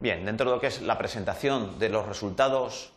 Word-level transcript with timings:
Bien, 0.00 0.24
dentro 0.24 0.48
de 0.48 0.56
lo 0.56 0.60
que 0.60 0.68
es 0.68 0.80
la 0.80 0.96
presentación 0.96 1.80
de 1.80 1.88
los 1.88 2.06
resultados 2.06 2.92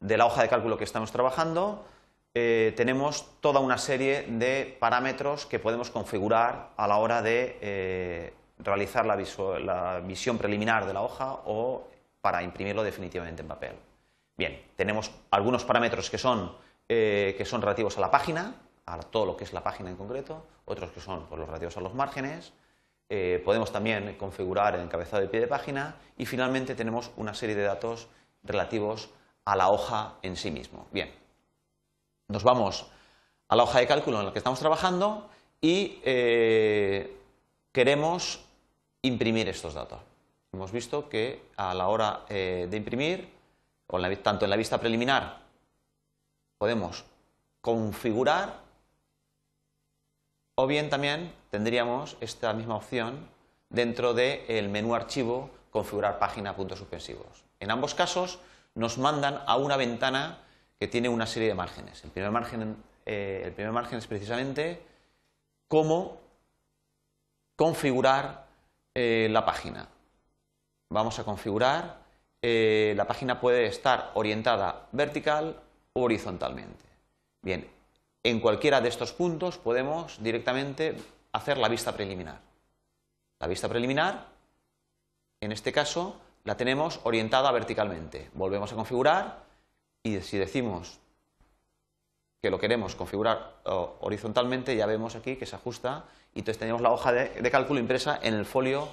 de 0.00 0.16
la 0.16 0.24
hoja 0.24 0.40
de 0.40 0.48
cálculo 0.48 0.78
que 0.78 0.84
estamos 0.84 1.12
trabajando, 1.12 1.84
eh, 2.32 2.72
tenemos 2.78 3.26
toda 3.40 3.60
una 3.60 3.76
serie 3.76 4.22
de 4.22 4.74
parámetros 4.80 5.44
que 5.44 5.58
podemos 5.58 5.90
configurar 5.90 6.70
a 6.78 6.88
la 6.88 6.96
hora 6.96 7.20
de 7.20 7.58
eh, 7.60 8.32
realizar 8.58 9.04
la, 9.04 10.00
visión 10.02 10.38
preliminar 10.38 10.86
de 10.86 10.94
la 10.94 11.02
hoja 11.02 11.40
o 11.44 11.86
para 12.22 12.42
imprimirlo 12.42 12.82
definitivamente 12.82 13.42
en 13.42 13.48
papel. 13.48 13.76
Bien, 14.38 14.62
tenemos 14.76 15.10
algunos 15.30 15.66
parámetros 15.66 16.08
que 16.08 16.16
son, 16.16 16.56
eh, 16.88 17.34
que 17.36 17.44
son 17.44 17.60
relativos 17.60 17.98
a 17.98 18.00
la 18.00 18.10
página, 18.10 18.54
a 18.86 18.98
todo 18.98 19.26
lo 19.26 19.36
que 19.36 19.44
es 19.44 19.52
la 19.52 19.62
página 19.62 19.90
en 19.90 19.96
concreto, 19.96 20.42
otros 20.64 20.90
que 20.90 21.00
son 21.00 21.26
pues, 21.26 21.38
los 21.38 21.46
relativos 21.46 21.76
a 21.76 21.82
los 21.82 21.92
márgenes, 21.92 22.54
eh, 23.12 23.42
podemos 23.44 23.72
también 23.72 24.14
configurar 24.16 24.76
el 24.76 24.82
encabezado 24.82 25.20
de 25.20 25.28
pie 25.28 25.40
de 25.40 25.48
página 25.48 25.96
y 26.16 26.26
finalmente 26.26 26.76
tenemos 26.76 27.10
una 27.16 27.34
serie 27.34 27.56
de 27.56 27.64
datos 27.64 28.06
relativos 28.44 29.10
a 29.44 29.56
la 29.56 29.68
hoja 29.68 30.14
en 30.22 30.36
sí 30.36 30.52
mismo. 30.52 30.86
Bien, 30.92 31.12
nos 32.28 32.44
vamos 32.44 32.86
a 33.48 33.56
la 33.56 33.64
hoja 33.64 33.80
de 33.80 33.88
cálculo 33.88 34.20
en 34.20 34.26
la 34.26 34.32
que 34.32 34.38
estamos 34.38 34.60
trabajando 34.60 35.28
y 35.60 35.98
eh, 36.04 37.18
queremos 37.72 38.44
imprimir 39.02 39.48
estos 39.48 39.74
datos. 39.74 39.98
Hemos 40.52 40.70
visto 40.70 41.08
que 41.08 41.46
a 41.56 41.74
la 41.74 41.88
hora 41.88 42.24
eh, 42.28 42.68
de 42.70 42.76
imprimir, 42.76 43.28
tanto 44.22 44.44
en 44.44 44.50
la 44.50 44.56
vista 44.56 44.78
preliminar, 44.78 45.40
podemos 46.58 47.04
configurar 47.60 48.69
o 50.54 50.66
bien 50.66 50.90
también 50.90 51.32
tendríamos 51.50 52.16
esta 52.20 52.52
misma 52.52 52.76
opción 52.76 53.28
dentro 53.68 54.14
del 54.14 54.68
menú 54.68 54.94
archivo 54.94 55.50
configurar 55.70 56.18
página 56.18 56.56
puntos 56.56 56.78
suspensivos. 56.78 57.44
En 57.60 57.70
ambos 57.70 57.94
casos 57.94 58.40
nos 58.74 58.98
mandan 58.98 59.42
a 59.46 59.56
una 59.56 59.76
ventana 59.76 60.38
que 60.78 60.88
tiene 60.88 61.08
una 61.08 61.26
serie 61.26 61.48
de 61.48 61.54
márgenes. 61.54 62.02
El 62.04 62.10
primer 62.10 62.30
margen, 62.30 62.76
eh, 63.06 63.42
el 63.44 63.52
primer 63.52 63.72
margen 63.72 63.98
es 63.98 64.06
precisamente 64.06 64.82
cómo 65.68 66.20
configurar 67.56 68.46
eh, 68.94 69.28
la 69.30 69.44
página. 69.44 69.88
Vamos 70.90 71.18
a 71.18 71.24
configurar, 71.24 71.98
eh, 72.42 72.94
la 72.96 73.06
página 73.06 73.40
puede 73.40 73.66
estar 73.66 74.10
orientada 74.14 74.88
vertical 74.92 75.60
o 75.92 76.02
horizontalmente. 76.02 76.84
Bien, 77.42 77.68
en 78.22 78.40
cualquiera 78.40 78.80
de 78.80 78.88
estos 78.88 79.12
puntos 79.12 79.58
podemos 79.58 80.22
directamente 80.22 80.96
hacer 81.32 81.58
la 81.58 81.68
vista 81.68 81.92
preliminar. 81.92 82.40
La 83.38 83.46
vista 83.46 83.68
preliminar, 83.68 84.26
en 85.40 85.52
este 85.52 85.72
caso, 85.72 86.16
la 86.44 86.56
tenemos 86.56 87.00
orientada 87.04 87.50
verticalmente. 87.52 88.30
Volvemos 88.34 88.72
a 88.72 88.76
configurar 88.76 89.44
y 90.02 90.20
si 90.20 90.36
decimos 90.38 90.98
que 92.42 92.50
lo 92.50 92.58
queremos 92.58 92.94
configurar 92.94 93.60
horizontalmente, 94.00 94.76
ya 94.76 94.86
vemos 94.86 95.14
aquí 95.14 95.36
que 95.36 95.46
se 95.46 95.56
ajusta 95.56 96.04
y 96.34 96.40
entonces 96.40 96.58
tenemos 96.58 96.80
la 96.80 96.90
hoja 96.90 97.12
de 97.12 97.50
cálculo 97.50 97.80
impresa 97.80 98.18
en 98.22 98.34
el 98.34 98.46
folio 98.46 98.88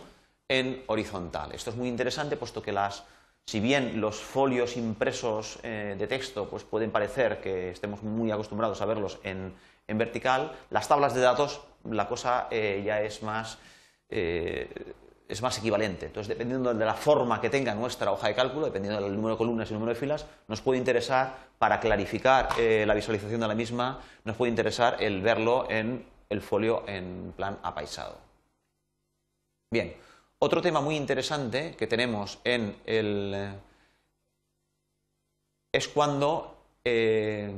en 0.49 0.83
horizontal. 0.87 1.51
Esto 1.51 1.69
es 1.71 1.75
muy 1.75 1.87
interesante 1.89 2.37
puesto 2.37 2.61
que 2.61 2.71
las 2.71 3.03
si 3.47 3.61
bien 3.61 4.01
los 4.01 4.17
folios 4.17 4.75
impresos 4.75 5.59
eh, 5.63 5.95
de 5.97 6.07
texto 6.07 6.49
pues 6.49 6.63
pueden 6.63 6.91
parecer 6.91 7.39
que 7.39 7.71
estemos 7.71 8.03
muy 8.03 8.29
acostumbrados 8.29 8.81
a 8.81 8.85
verlos 8.85 9.19
en, 9.23 9.53
vertical, 9.87 10.51
las 10.69 10.89
tablas 10.89 11.15
de 11.15 11.21
datos 11.21 11.61
la 11.89 12.09
cosa 12.09 12.49
eh, 12.51 12.83
ya 12.85 13.01
es 13.01 13.23
más, 13.23 13.57
eh, 14.09 14.69
es 15.29 15.41
más 15.41 15.57
equivalente. 15.59 16.07
Entonces, 16.07 16.27
dependiendo 16.27 16.73
de 16.73 16.85
la 16.85 16.93
forma 16.93 17.39
que 17.39 17.49
tenga 17.49 17.73
nuestra 17.73 18.11
hoja 18.11 18.27
de 18.27 18.35
cálculo, 18.35 18.65
dependiendo 18.65 19.01
del 19.01 19.15
número 19.15 19.35
de 19.35 19.37
columnas 19.37 19.71
y 19.71 19.73
número 19.73 19.93
de 19.93 19.99
filas, 19.99 20.25
nos 20.49 20.59
puede 20.59 20.77
interesar, 20.77 21.47
para 21.57 21.79
clarificar 21.79 22.49
la 22.59 22.93
visualización 22.93 23.39
de 23.39 23.47
la 23.47 23.55
misma, 23.55 24.01
nos 24.25 24.35
puede 24.35 24.49
interesar 24.49 24.97
el 24.99 25.21
verlo 25.21 25.65
en 25.69 26.05
el 26.29 26.41
folio 26.41 26.83
en 26.85 27.33
plan 27.37 27.57
apaisado. 27.63 28.17
Bien, 29.71 29.95
otro 30.39 30.61
tema 30.61 30.81
muy 30.81 30.95
interesante 30.95 31.75
que 31.75 31.87
tenemos 31.87 32.39
en 32.43 32.79
el 32.85 33.59
es 35.71 35.87
cuando 35.87 36.57
eh, 36.83 37.53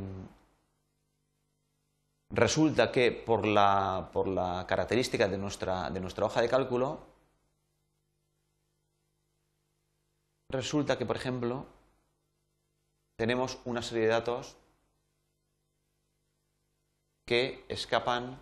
resulta 2.32 2.92
que 2.92 3.12
por 3.12 3.46
la, 3.46 4.10
por 4.12 4.28
la 4.28 4.66
característica 4.68 5.28
de 5.28 5.38
nuestra, 5.38 5.90
de 5.90 6.00
nuestra 6.00 6.26
hoja 6.26 6.42
de 6.42 6.50
cálculo, 6.50 7.00
resulta 10.50 10.98
que, 10.98 11.06
por 11.06 11.16
ejemplo, 11.16 11.66
tenemos 13.18 13.60
una 13.66 13.82
serie 13.82 14.04
de 14.04 14.10
datos 14.10 14.58
que 17.26 17.64
escapan 17.70 18.42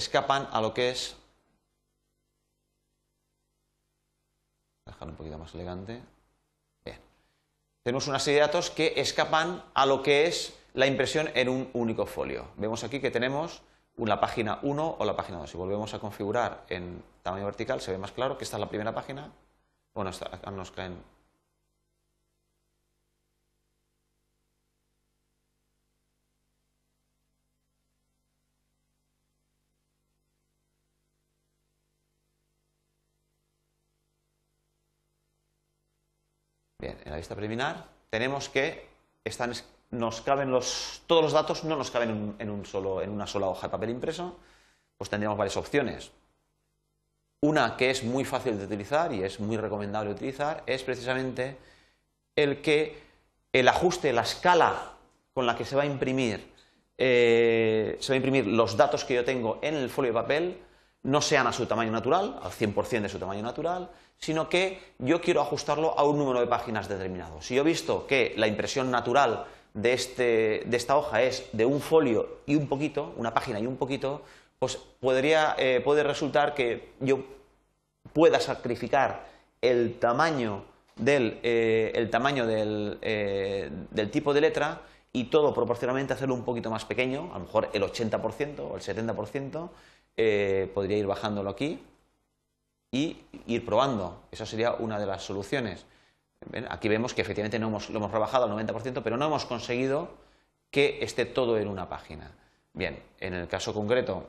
escapan 0.00 0.48
a 0.50 0.60
lo 0.60 0.74
que 0.74 0.90
es. 0.90 1.16
Dejarlo 4.86 5.12
un 5.12 5.16
poquito 5.16 5.38
más 5.38 5.54
elegante. 5.54 6.02
Bien. 6.84 6.98
Tenemos 7.82 8.08
una 8.08 8.18
serie 8.18 8.40
de 8.40 8.46
datos 8.46 8.70
que 8.70 8.94
escapan 8.96 9.62
a 9.74 9.86
lo 9.86 10.02
que 10.02 10.26
es 10.26 10.58
la 10.74 10.86
impresión 10.86 11.30
en 11.34 11.48
un 11.48 11.70
único 11.74 12.06
folio. 12.06 12.48
Vemos 12.56 12.82
aquí 12.82 13.00
que 13.00 13.10
tenemos 13.10 13.62
la 13.96 14.20
página 14.20 14.58
1 14.62 14.96
o 14.98 15.04
la 15.04 15.14
página 15.14 15.38
2 15.38 15.50
si 15.50 15.56
volvemos 15.56 15.92
a 15.92 15.98
configurar 15.98 16.64
en 16.68 17.02
tamaño 17.22 17.44
vertical 17.44 17.82
se 17.82 17.90
ve 17.90 17.98
más 17.98 18.12
claro 18.12 18.38
que 18.38 18.44
esta 18.44 18.56
es 18.56 18.60
la 18.60 18.68
primera 18.68 18.94
página. 18.94 19.30
Bueno, 19.94 20.10
nos 20.52 20.70
caen 20.70 20.96
Bien, 36.80 36.96
en 37.04 37.10
la 37.10 37.18
vista 37.18 37.34
preliminar 37.34 37.84
tenemos 38.08 38.48
que 38.48 38.88
están, 39.22 39.52
nos 39.90 40.22
caben 40.22 40.50
los, 40.50 41.02
todos 41.06 41.22
los 41.22 41.32
datos 41.32 41.62
no 41.64 41.76
nos 41.76 41.90
caben 41.90 42.34
en, 42.38 42.50
un 42.50 42.64
solo, 42.64 43.02
en 43.02 43.10
una 43.10 43.26
sola 43.26 43.48
hoja 43.48 43.66
de 43.66 43.70
papel 43.70 43.90
impreso, 43.90 44.38
pues 44.96 45.10
tendríamos 45.10 45.36
varias 45.36 45.58
opciones. 45.58 46.10
Una 47.42 47.76
que 47.76 47.90
es 47.90 48.02
muy 48.02 48.24
fácil 48.24 48.58
de 48.58 48.64
utilizar 48.64 49.12
y 49.12 49.22
es 49.22 49.40
muy 49.40 49.58
recomendable 49.58 50.10
utilizar 50.10 50.62
es 50.66 50.82
precisamente 50.82 51.58
el 52.34 52.62
que 52.62 52.98
el 53.52 53.68
ajuste, 53.68 54.12
la 54.12 54.22
escala 54.22 54.92
con 55.34 55.46
la 55.46 55.56
que 55.56 55.64
se 55.64 55.76
va 55.76 55.82
a 55.82 55.86
imprimir, 55.86 56.50
eh, 56.96 57.96
se 58.00 58.12
va 58.12 58.14
a 58.14 58.16
imprimir 58.16 58.46
los 58.46 58.76
datos 58.76 59.04
que 59.04 59.14
yo 59.14 59.24
tengo 59.24 59.58
en 59.62 59.74
el 59.74 59.90
folio 59.90 60.12
de 60.12 60.20
papel 60.20 60.58
no 61.02 61.20
sean 61.20 61.46
a 61.46 61.52
su 61.52 61.66
tamaño 61.66 61.92
natural, 61.92 62.38
al 62.42 62.50
100% 62.50 63.02
de 63.02 63.08
su 63.08 63.18
tamaño 63.18 63.42
natural, 63.42 63.90
sino 64.20 64.48
que 64.48 64.80
yo 64.98 65.20
quiero 65.20 65.40
ajustarlo 65.40 65.98
a 65.98 66.04
un 66.04 66.18
número 66.18 66.40
de 66.40 66.46
páginas 66.46 66.88
determinado. 66.88 67.40
Si 67.40 67.54
yo 67.54 67.62
he 67.62 67.64
visto 67.64 68.06
que 68.06 68.34
la 68.36 68.46
impresión 68.46 68.90
natural 68.90 69.46
de, 69.72 69.92
este, 69.92 70.62
de 70.66 70.76
esta 70.76 70.96
hoja 70.96 71.22
es 71.22 71.48
de 71.52 71.64
un 71.64 71.80
folio 71.80 72.40
y 72.46 72.54
un 72.54 72.68
poquito, 72.68 73.14
una 73.16 73.32
página 73.32 73.58
y 73.58 73.66
un 73.66 73.76
poquito, 73.76 74.22
pues 74.58 74.76
podría, 74.76 75.56
eh, 75.58 75.80
puede 75.82 76.02
resultar 76.02 76.54
que 76.54 76.92
yo 77.00 77.20
pueda 78.12 78.40
sacrificar 78.40 79.26
el 79.62 79.98
tamaño 79.98 80.64
del, 80.96 81.38
eh, 81.42 81.92
el 81.94 82.10
tamaño 82.10 82.46
del, 82.46 82.98
eh, 83.00 83.70
del 83.90 84.10
tipo 84.10 84.34
de 84.34 84.42
letra 84.42 84.82
y 85.12 85.24
todo 85.24 85.54
proporcionalmente 85.54 86.12
hacerlo 86.12 86.34
un 86.34 86.44
poquito 86.44 86.70
más 86.70 86.84
pequeño, 86.84 87.30
a 87.32 87.38
lo 87.38 87.44
mejor 87.46 87.70
el 87.72 87.82
80% 87.82 88.60
o 88.60 88.76
el 88.76 88.82
70%, 88.82 89.70
eh, 90.16 90.70
podría 90.74 90.98
ir 90.98 91.06
bajándolo 91.06 91.50
aquí 91.50 91.80
y 92.90 93.18
ir 93.46 93.64
probando. 93.64 94.22
Esa 94.30 94.46
sería 94.46 94.72
una 94.72 94.98
de 94.98 95.06
las 95.06 95.22
soluciones. 95.22 95.86
Aquí 96.68 96.88
vemos 96.88 97.14
que 97.14 97.22
efectivamente 97.22 97.58
no 97.58 97.68
hemos, 97.68 97.90
lo 97.90 97.98
hemos 97.98 98.10
rebajado 98.10 98.44
al 98.44 98.66
90%, 98.66 99.02
pero 99.02 99.16
no 99.16 99.26
hemos 99.26 99.44
conseguido 99.44 100.08
que 100.70 100.98
esté 101.02 101.26
todo 101.26 101.58
en 101.58 101.68
una 101.68 101.88
página. 101.88 102.30
Bien, 102.72 103.02
en 103.18 103.34
el 103.34 103.48
caso 103.48 103.74
concreto, 103.74 104.28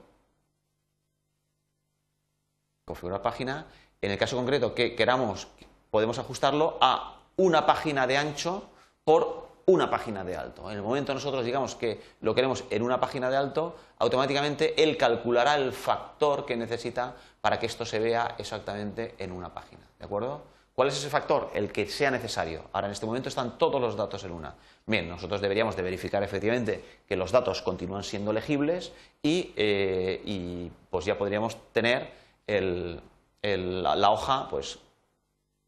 configurar 2.85 3.21
página. 3.21 3.67
En 4.01 4.11
el 4.11 4.17
caso 4.17 4.35
concreto 4.35 4.73
que 4.73 4.95
queramos, 4.95 5.47
podemos 5.89 6.17
ajustarlo 6.19 6.77
a 6.81 7.19
una 7.37 7.65
página 7.65 8.07
de 8.07 8.17
ancho 8.17 8.69
por 9.03 9.50
una 9.71 9.89
página 9.89 10.23
de 10.23 10.35
alto. 10.35 10.69
En 10.69 10.77
el 10.77 10.83
momento 10.83 11.13
nosotros 11.13 11.45
digamos 11.45 11.75
que 11.75 12.01
lo 12.21 12.35
queremos 12.35 12.65
en 12.69 12.81
una 12.81 12.99
página 12.99 13.29
de 13.29 13.37
alto, 13.37 13.75
automáticamente 13.99 14.81
él 14.83 14.97
calculará 14.97 15.55
el 15.55 15.71
factor 15.71 16.45
que 16.45 16.57
necesita 16.57 17.15
para 17.39 17.59
que 17.59 17.65
esto 17.65 17.85
se 17.85 17.99
vea 17.99 18.35
exactamente 18.37 19.15
en 19.17 19.31
una 19.31 19.53
página. 19.53 19.81
¿De 19.97 20.05
acuerdo? 20.05 20.41
¿Cuál 20.73 20.87
es 20.87 20.97
ese 20.97 21.09
factor? 21.09 21.51
El 21.53 21.71
que 21.71 21.87
sea 21.87 22.11
necesario. 22.11 22.63
Ahora, 22.71 22.87
en 22.87 22.93
este 22.93 23.05
momento 23.05 23.29
están 23.29 23.57
todos 23.57 23.79
los 23.79 23.95
datos 23.95 24.23
en 24.23 24.31
una. 24.31 24.55
Bien, 24.85 25.07
nosotros 25.07 25.41
deberíamos 25.41 25.75
de 25.75 25.83
verificar 25.83 26.23
efectivamente 26.23 26.83
que 27.07 27.15
los 27.15 27.31
datos 27.31 27.61
continúan 27.61 28.03
siendo 28.03 28.33
legibles 28.33 28.91
y, 29.21 29.53
eh, 29.55 30.69
pues 30.89 31.05
ya 31.05 31.17
podríamos 31.17 31.57
tener 31.71 32.11
la, 32.47 34.11
hoja 34.11 34.47
pues, 34.49 34.79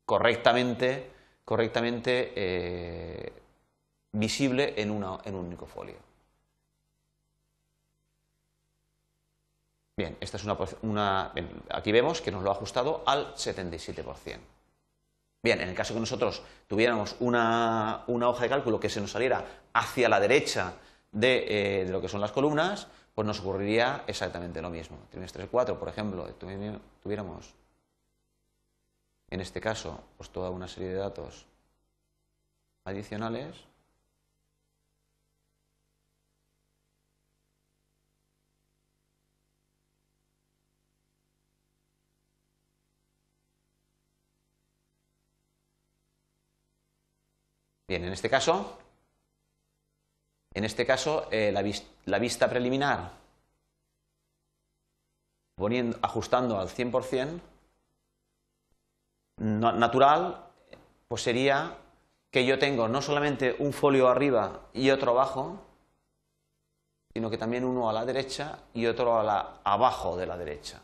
correctamente, 0.05 1.11
correctamente 1.45 2.33
eh, 2.35 3.33
visible 4.13 4.73
en, 4.81 4.89
un 4.91 5.03
único 5.35 5.65
folio. 5.65 5.97
Bien, 9.95 10.17
esta 10.19 10.37
es 10.37 10.43
una, 10.81 11.31
aquí 11.69 11.91
vemos 11.91 12.21
que 12.21 12.31
nos 12.31 12.41
lo 12.41 12.49
ha 12.49 12.53
ajustado 12.53 13.03
al 13.05 13.35
77%. 13.35 14.39
Bien, 15.43 15.59
en 15.59 15.69
el 15.69 15.75
caso 15.75 15.93
que 15.93 15.99
nosotros 15.99 16.41
tuviéramos 16.67 17.15
una, 17.19 18.05
hoja 18.07 18.43
de 18.43 18.49
cálculo 18.49 18.79
que 18.79 18.89
se 18.89 19.01
nos 19.01 19.11
saliera 19.11 19.45
hacia 19.73 20.09
la 20.09 20.19
derecha 20.19 20.73
de, 21.11 21.81
eh, 21.81 21.85
de, 21.85 21.91
lo 21.91 22.01
que 22.01 22.07
son 22.07 22.21
las 22.21 22.31
columnas, 22.31 22.87
pues 23.13 23.27
nos 23.27 23.41
ocurriría 23.41 24.03
exactamente 24.07 24.61
lo 24.61 24.69
mismo. 24.69 24.97
Trimestre 25.11 25.47
4, 25.47 25.77
por 25.77 25.89
ejemplo, 25.89 26.25
tuviéramos 27.01 27.53
en 29.29 29.41
este 29.41 29.59
caso 29.59 29.99
pues 30.17 30.29
toda 30.29 30.49
una 30.49 30.67
serie 30.67 30.89
de 30.89 30.95
datos 30.95 31.45
adicionales. 32.85 33.55
Bien, 47.87 48.05
en 48.05 48.13
este 48.13 48.29
caso, 48.29 48.77
en 50.53 50.63
este 50.63 50.85
caso 50.85 51.27
eh, 51.31 51.51
la, 52.05 52.19
vista 52.19 52.49
preliminar, 52.49 53.11
ajustando 56.01 56.59
al 56.59 56.69
100%, 56.69 57.39
natural, 59.37 60.45
pues 61.07 61.23
sería 61.23 61.77
que 62.31 62.45
yo 62.45 62.57
tengo 62.57 62.87
no 62.87 63.01
solamente 63.01 63.55
un 63.59 63.73
folio 63.73 64.07
arriba 64.07 64.61
y 64.73 64.89
otro 64.89 65.11
abajo, 65.11 65.59
sino 67.13 67.29
que 67.29 67.37
también 67.37 67.63
uno 67.63 67.89
a 67.89 67.93
la 67.93 68.05
derecha 68.05 68.59
y 68.73 68.85
otro 68.85 69.19
a 69.19 69.23
la, 69.23 69.59
abajo 69.63 70.17
de 70.17 70.25
la 70.25 70.37
derecha. 70.37 70.81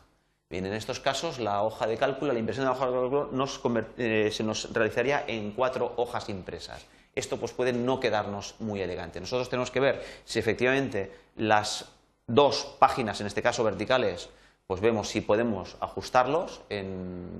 Bien, 0.50 0.66
en 0.66 0.72
estos 0.72 0.98
casos 0.98 1.38
la 1.38 1.62
hoja 1.62 1.86
de 1.86 1.96
cálculo, 1.96 2.32
la 2.32 2.40
impresión 2.40 2.64
de 2.64 2.72
la 2.72 2.76
hoja 2.76 2.86
de 2.86 2.92
cálculo 2.92 3.90
eh, 3.96 4.30
se 4.32 4.42
nos 4.42 4.72
realizaría 4.72 5.24
en 5.28 5.52
cuatro 5.52 5.94
hojas 5.96 6.28
impresas. 6.28 6.84
Esto 7.14 7.36
pues 7.36 7.52
puede 7.52 7.72
no 7.72 8.00
quedarnos 8.00 8.56
muy 8.58 8.80
elegante. 8.80 9.20
Nosotros 9.20 9.48
tenemos 9.48 9.70
que 9.70 9.78
ver 9.78 10.04
si 10.24 10.40
efectivamente 10.40 11.12
las 11.36 11.92
dos 12.26 12.76
páginas, 12.80 13.20
en 13.20 13.28
este 13.28 13.42
caso 13.42 13.62
verticales, 13.62 14.28
pues 14.66 14.80
vemos 14.80 15.08
si 15.08 15.20
podemos 15.20 15.76
ajustarlos, 15.78 16.62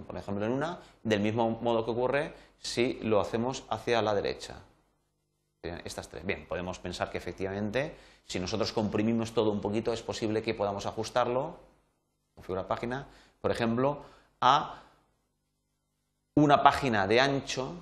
por 0.06 0.16
ejemplo 0.16 0.46
en 0.46 0.52
una, 0.52 0.78
del 1.02 1.18
mismo 1.18 1.50
modo 1.62 1.84
que 1.84 1.90
ocurre 1.90 2.32
si 2.60 3.00
lo 3.02 3.20
hacemos 3.20 3.64
hacia 3.70 4.02
la 4.02 4.14
derecha. 4.14 4.54
Estas 5.84 6.08
tres. 6.08 6.24
Bien, 6.24 6.46
podemos 6.46 6.78
pensar 6.78 7.10
que 7.10 7.18
efectivamente, 7.18 7.96
si 8.24 8.38
nosotros 8.38 8.72
comprimimos 8.72 9.32
todo 9.32 9.50
un 9.50 9.60
poquito, 9.60 9.92
es 9.92 10.00
posible 10.00 10.42
que 10.42 10.54
podamos 10.54 10.86
ajustarlo 10.86 11.69
configurar 12.40 12.66
página, 12.66 13.06
por 13.40 13.50
ejemplo, 13.50 13.98
a 14.40 14.80
una 16.36 16.62
página 16.62 17.06
de 17.06 17.20
ancho 17.20 17.74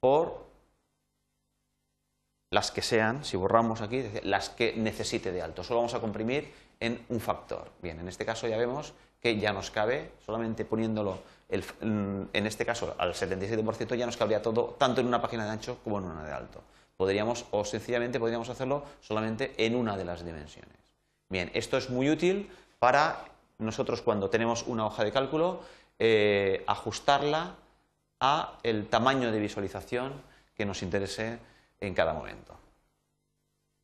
por 0.00 0.50
las 2.50 2.72
que 2.72 2.82
sean, 2.82 3.24
si 3.24 3.36
borramos 3.36 3.80
aquí, 3.80 4.04
las 4.24 4.50
que 4.50 4.74
necesite 4.74 5.30
de 5.30 5.40
alto. 5.40 5.62
Solo 5.62 5.78
vamos 5.78 5.94
a 5.94 6.00
comprimir 6.00 6.52
en 6.80 7.06
un 7.08 7.20
factor. 7.20 7.70
Bien, 7.80 8.00
en 8.00 8.08
este 8.08 8.26
caso 8.26 8.48
ya 8.48 8.56
vemos 8.56 8.94
que 9.20 9.38
ya 9.38 9.52
nos 9.52 9.70
cabe, 9.70 10.10
solamente 10.26 10.64
poniéndolo 10.64 11.18
en 11.48 12.46
este 12.46 12.66
caso 12.66 12.96
al 12.98 13.14
77% 13.14 13.94
ya 13.94 14.06
nos 14.06 14.16
cabría 14.16 14.42
todo, 14.42 14.74
tanto 14.78 15.00
en 15.00 15.06
una 15.06 15.22
página 15.22 15.44
de 15.44 15.50
ancho 15.50 15.78
como 15.84 15.98
en 15.98 16.04
una 16.04 16.24
de 16.24 16.32
alto. 16.32 16.62
Podríamos, 16.96 17.44
o 17.52 17.64
sencillamente 17.64 18.18
podríamos 18.18 18.48
hacerlo 18.48 18.84
solamente 19.00 19.54
en 19.56 19.76
una 19.76 19.96
de 19.96 20.04
las 20.04 20.24
dimensiones. 20.24 20.76
Bien, 21.28 21.50
esto 21.54 21.76
es 21.76 21.90
muy 21.90 22.10
útil 22.10 22.50
para 22.80 23.24
nosotros 23.60 24.02
cuando 24.02 24.30
tenemos 24.30 24.64
una 24.66 24.86
hoja 24.86 25.04
de 25.04 25.12
cálculo, 25.12 25.60
eh, 25.98 26.64
ajustarla 26.66 27.54
a 28.20 28.58
el 28.62 28.88
tamaño 28.88 29.30
de 29.30 29.38
visualización 29.38 30.12
que 30.54 30.66
nos 30.66 30.82
interese 30.82 31.38
en 31.80 31.94
cada 31.94 32.12
momento. 32.12 32.54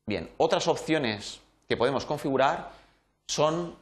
Bien, 0.05 0.29
otras 0.37 0.67
opciones 0.67 1.41
que 1.67 1.77
podemos 1.77 2.05
configurar 2.05 2.71
son 3.27 3.75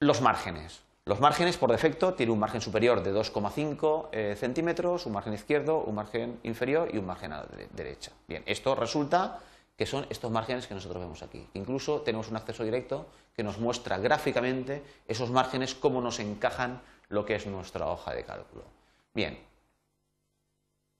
los 0.00 0.20
márgenes. 0.20 0.80
Los 1.04 1.18
márgenes, 1.18 1.56
por 1.56 1.72
defecto, 1.72 2.14
tienen 2.14 2.32
un 2.32 2.38
margen 2.38 2.60
superior 2.60 3.02
de 3.02 3.12
2,5 3.12 4.08
eh, 4.12 4.36
centímetros, 4.38 5.04
un 5.06 5.12
margen 5.12 5.34
izquierdo, 5.34 5.78
un 5.78 5.96
margen 5.96 6.38
inferior 6.44 6.88
y 6.92 6.98
un 6.98 7.06
margen 7.06 7.32
a 7.32 7.38
la 7.38 7.48
derecha. 7.72 8.12
Bien, 8.28 8.44
esto 8.46 8.76
resulta 8.76 9.40
que 9.76 9.86
son 9.86 10.06
estos 10.10 10.30
márgenes 10.30 10.66
que 10.66 10.74
nosotros 10.74 11.02
vemos 11.02 11.22
aquí. 11.22 11.48
Incluso 11.54 12.02
tenemos 12.02 12.28
un 12.28 12.36
acceso 12.36 12.64
directo 12.64 13.06
que 13.34 13.42
nos 13.42 13.58
muestra 13.58 13.98
gráficamente 13.98 14.82
esos 15.08 15.30
márgenes, 15.30 15.74
cómo 15.74 16.00
nos 16.00 16.20
encajan 16.20 16.82
lo 17.08 17.24
que 17.24 17.34
es 17.34 17.46
nuestra 17.46 17.86
hoja 17.88 18.12
de 18.12 18.24
cálculo. 18.24 18.64
Bien, 19.14 19.38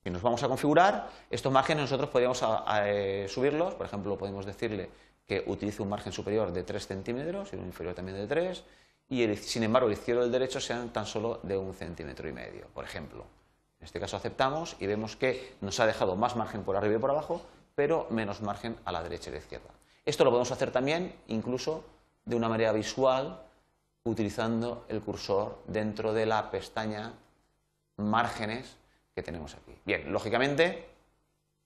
si 0.02 0.10
nos 0.10 0.22
vamos 0.22 0.42
a 0.42 0.48
configurar, 0.48 1.08
estos 1.30 1.52
márgenes 1.52 1.82
nosotros 1.82 2.10
podríamos 2.10 2.42
eh, 2.84 3.26
subirlos, 3.28 3.74
por 3.74 3.86
ejemplo, 3.86 4.18
podemos 4.18 4.44
decirle 4.44 4.90
que 5.26 5.44
utilice 5.46 5.82
un 5.82 5.88
margen 5.88 6.12
superior 6.12 6.52
de 6.52 6.64
3 6.64 6.86
centímetros 6.86 7.52
y 7.52 7.56
un 7.56 7.66
inferior 7.66 7.94
también 7.94 8.18
de 8.18 8.26
3, 8.26 8.64
y 9.08 9.36
sin 9.36 9.62
embargo 9.62 9.88
el 9.88 9.94
izquierdo 9.94 10.22
y 10.22 10.26
el 10.26 10.32
derecho 10.32 10.60
sean 10.60 10.92
tan 10.92 11.06
solo 11.06 11.38
de 11.42 11.56
un 11.56 11.72
centímetro 11.74 12.28
y 12.28 12.32
medio, 12.32 12.66
por 12.74 12.84
ejemplo. 12.84 13.24
En 13.78 13.84
este 13.84 14.00
caso 14.00 14.16
aceptamos 14.16 14.76
y 14.80 14.86
vemos 14.86 15.16
que 15.16 15.54
nos 15.60 15.78
ha 15.80 15.86
dejado 15.86 16.16
más 16.16 16.34
margen 16.34 16.62
por 16.64 16.76
arriba 16.76 16.96
y 16.96 16.98
por 16.98 17.10
abajo, 17.10 17.42
pero 17.74 18.06
menos 18.10 18.42
margen 18.42 18.76
a 18.84 18.92
la 18.92 19.02
derecha 19.02 19.30
y 19.30 19.32
a 19.32 19.36
la 19.36 19.40
izquierda. 19.40 19.70
Esto 20.04 20.24
lo 20.24 20.30
podemos 20.30 20.50
hacer 20.50 20.70
también 20.70 21.14
incluso 21.28 21.84
de 22.24 22.36
una 22.36 22.48
manera 22.48 22.72
visual 22.72 23.42
utilizando 24.04 24.84
el 24.88 25.00
cursor 25.00 25.62
dentro 25.66 26.12
de 26.12 26.26
la 26.26 26.50
pestaña 26.50 27.12
márgenes 27.96 28.76
que 29.14 29.22
tenemos 29.22 29.54
aquí. 29.54 29.76
Bien, 29.84 30.12
lógicamente, 30.12 30.88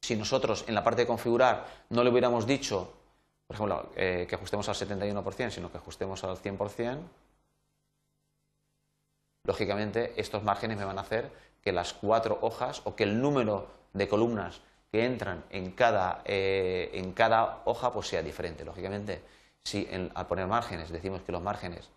si 0.00 0.16
nosotros 0.16 0.64
en 0.66 0.74
la 0.74 0.84
parte 0.84 1.02
de 1.02 1.06
configurar 1.06 1.66
no 1.90 2.04
le 2.04 2.10
hubiéramos 2.10 2.46
dicho, 2.46 2.92
por 3.46 3.56
ejemplo, 3.56 3.90
eh, 3.96 4.26
que 4.28 4.34
ajustemos 4.34 4.68
al 4.68 4.74
71%, 4.74 5.50
sino 5.50 5.70
que 5.70 5.78
ajustemos 5.78 6.22
al 6.24 6.36
100%, 6.36 6.98
lógicamente 9.44 10.12
estos 10.16 10.42
márgenes 10.42 10.76
me 10.76 10.84
van 10.84 10.98
a 10.98 11.02
hacer 11.02 11.30
que 11.62 11.72
las 11.72 11.92
cuatro 11.94 12.38
hojas 12.42 12.82
o 12.84 12.94
que 12.94 13.04
el 13.04 13.20
número 13.20 13.68
de 13.92 14.08
columnas 14.08 14.60
que 14.90 15.04
entran 15.04 15.44
en 15.50 15.72
cada, 15.72 16.22
eh, 16.24 16.90
en 16.94 17.12
cada 17.12 17.62
hoja 17.64 17.92
pues 17.92 18.08
sea 18.08 18.22
diferente. 18.22 18.64
Lógicamente, 18.64 19.22
si 19.64 19.88
al 20.14 20.26
poner 20.26 20.46
márgenes 20.46 20.90
decimos 20.90 21.22
que 21.22 21.32
los 21.32 21.42
márgenes 21.42 21.88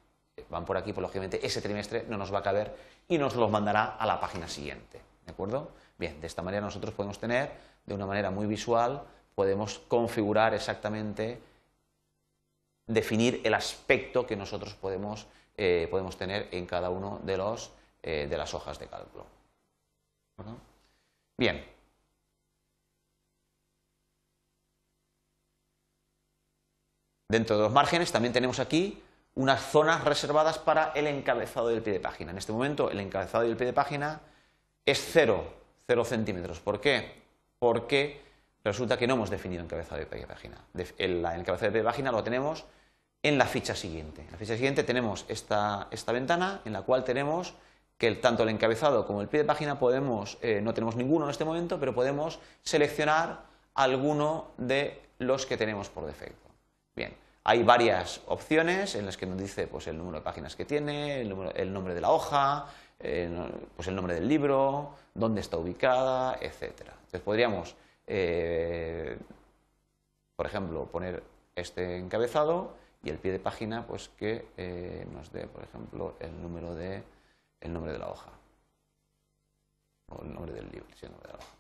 van 0.50 0.66
por 0.66 0.78
aquí, 0.78 0.94
pues 0.94 1.02
lógicamente 1.02 1.46
ese 1.46 1.62
trimestre 1.62 2.06
no 2.08 2.18
nos 2.18 2.34
va 2.34 2.40
a 2.40 2.44
caber 2.44 2.76
y 3.08 3.18
nos 3.18 3.36
los 3.36 3.50
mandará 3.52 3.98
a 3.98 4.06
la 4.06 4.20
página 4.20 4.48
siguiente. 4.48 5.02
¿De 5.26 5.32
acuerdo? 5.32 5.72
Bien, 5.98 6.20
de 6.22 6.28
esta 6.28 6.42
manera 6.42 6.62
nosotros 6.62 6.94
podemos 6.94 7.20
tener, 7.20 7.52
de 7.86 7.94
una 7.94 8.06
manera 8.06 8.32
muy 8.32 8.48
visual, 8.48 9.04
podemos 9.36 9.80
configurar 9.88 10.54
exactamente, 10.54 11.40
definir 12.88 13.42
el 13.44 13.54
aspecto 13.54 14.26
que 14.26 14.36
nosotros 14.36 14.74
podemos, 14.74 15.28
eh, 15.58 15.88
podemos 15.92 16.18
tener 16.18 16.48
en 16.52 16.66
cada 16.66 16.90
uno 16.90 17.20
de, 17.24 17.38
los, 17.38 17.72
eh, 18.02 18.28
de 18.30 18.38
las 18.38 18.54
hojas 18.54 18.80
de 18.80 18.88
cálculo. 18.88 19.26
Bien, 21.38 21.64
Dentro 27.30 27.58
de 27.58 27.62
los 27.62 27.72
márgenes 27.72 28.12
también 28.12 28.34
tenemos 28.34 28.60
aquí 28.60 29.04
unas 29.36 29.62
zonas 29.62 30.04
reservadas 30.04 30.58
para 30.58 30.92
el 30.96 31.06
encabezado 31.06 31.68
del 31.68 31.84
pie 31.84 31.94
de 31.94 32.00
página. 32.00 32.32
En 32.32 32.40
este 32.40 32.52
momento 32.52 32.90
el 32.90 33.00
encabezado 33.00 33.44
del 33.44 33.56
pie 33.56 33.68
de 33.68 33.74
página 33.74 34.22
es 34.84 35.00
cero, 35.00 35.54
cero 35.86 36.04
centímetros. 36.04 36.60
¿Por 36.60 36.82
qué? 36.82 37.22
Porque 37.60 38.20
resulta 38.64 38.98
que 38.98 39.06
no 39.06 39.14
hemos 39.14 39.30
definido 39.30 39.64
encabezado 39.64 39.98
del 39.98 40.08
pie 40.08 40.22
de 40.22 40.28
página. 40.28 40.58
El 40.98 41.24
encabezado 41.24 41.66
del 41.66 41.72
pie 41.72 41.82
de 41.82 41.88
página 41.88 42.12
lo 42.12 42.24
tenemos 42.24 42.66
en 43.22 43.38
la 43.38 43.46
ficha 43.46 43.76
siguiente. 43.76 44.24
En 44.24 44.32
la 44.32 44.38
ficha 44.40 44.56
siguiente 44.56 44.84
tenemos 44.84 45.26
esta, 45.28 45.88
ventana 46.08 46.62
en 46.66 46.74
la 46.74 46.82
cual 46.82 47.04
tenemos 47.04 47.54
que 48.00 48.12
tanto 48.14 48.42
el 48.42 48.50
encabezado 48.50 49.06
como 49.06 49.22
el 49.22 49.28
pie 49.28 49.42
de 49.42 49.46
página 49.46 49.78
podemos, 49.78 50.40
eh, 50.42 50.62
no 50.64 50.74
tenemos 50.74 50.96
ninguno 50.96 51.26
en 51.26 51.32
este 51.32 51.46
momento, 51.46 51.80
pero 51.80 51.94
podemos 51.94 52.40
seleccionar 52.64 53.44
alguno 53.76 54.48
de 54.58 55.00
los 55.20 55.46
que 55.46 55.58
tenemos 55.58 55.90
por 55.90 56.08
defecto. 56.08 56.49
Bien, 57.00 57.16
hay 57.46 57.64
varias 57.64 58.20
opciones 58.28 58.94
en 58.96 59.06
las 59.06 59.16
que 59.16 59.26
nos 59.26 59.38
dice 59.38 59.68
pues, 59.68 59.88
el 59.88 59.98
número 59.98 60.18
de 60.18 60.22
páginas 60.22 60.58
que 60.58 60.66
tiene, 60.66 61.22
el, 61.22 61.30
nombre 61.72 61.94
de 61.94 62.02
la 62.02 62.12
hoja, 62.12 62.68
pues 62.98 63.88
el 63.88 63.96
nombre 63.96 64.16
del 64.16 64.28
libro, 64.28 64.96
dónde 65.14 65.40
está 65.40 65.56
ubicada, 65.56 66.38
etcétera. 66.42 66.92
Entonces 66.92 67.22
podríamos, 67.22 67.78
eh, 68.06 69.18
por 70.36 70.46
ejemplo, 70.46 70.88
poner 70.88 71.24
este 71.56 71.96
encabezado 71.96 72.76
y 73.02 73.12
el 73.12 73.18
pie 73.18 73.32
de 73.32 73.40
página, 73.40 73.88
pues 73.88 74.10
que 74.10 74.50
eh, 74.58 75.08
nos 75.14 75.32
dé, 75.32 75.48
por 75.48 75.64
ejemplo, 75.64 76.18
el 76.20 76.42
número 76.42 76.76
de 76.76 77.02
el 77.62 77.72
nombre 77.72 77.94
de 77.94 78.00
la 78.00 78.10
hoja 78.10 78.32
o 80.10 80.22
el 80.22 80.34
nombre 80.34 80.52
del 80.52 80.70
libro, 80.70 80.90
sí, 81.00 81.06
el 81.06 81.14
nombre 81.14 81.32
de 81.32 81.38
la 81.38 81.40
hoja. 81.40 81.56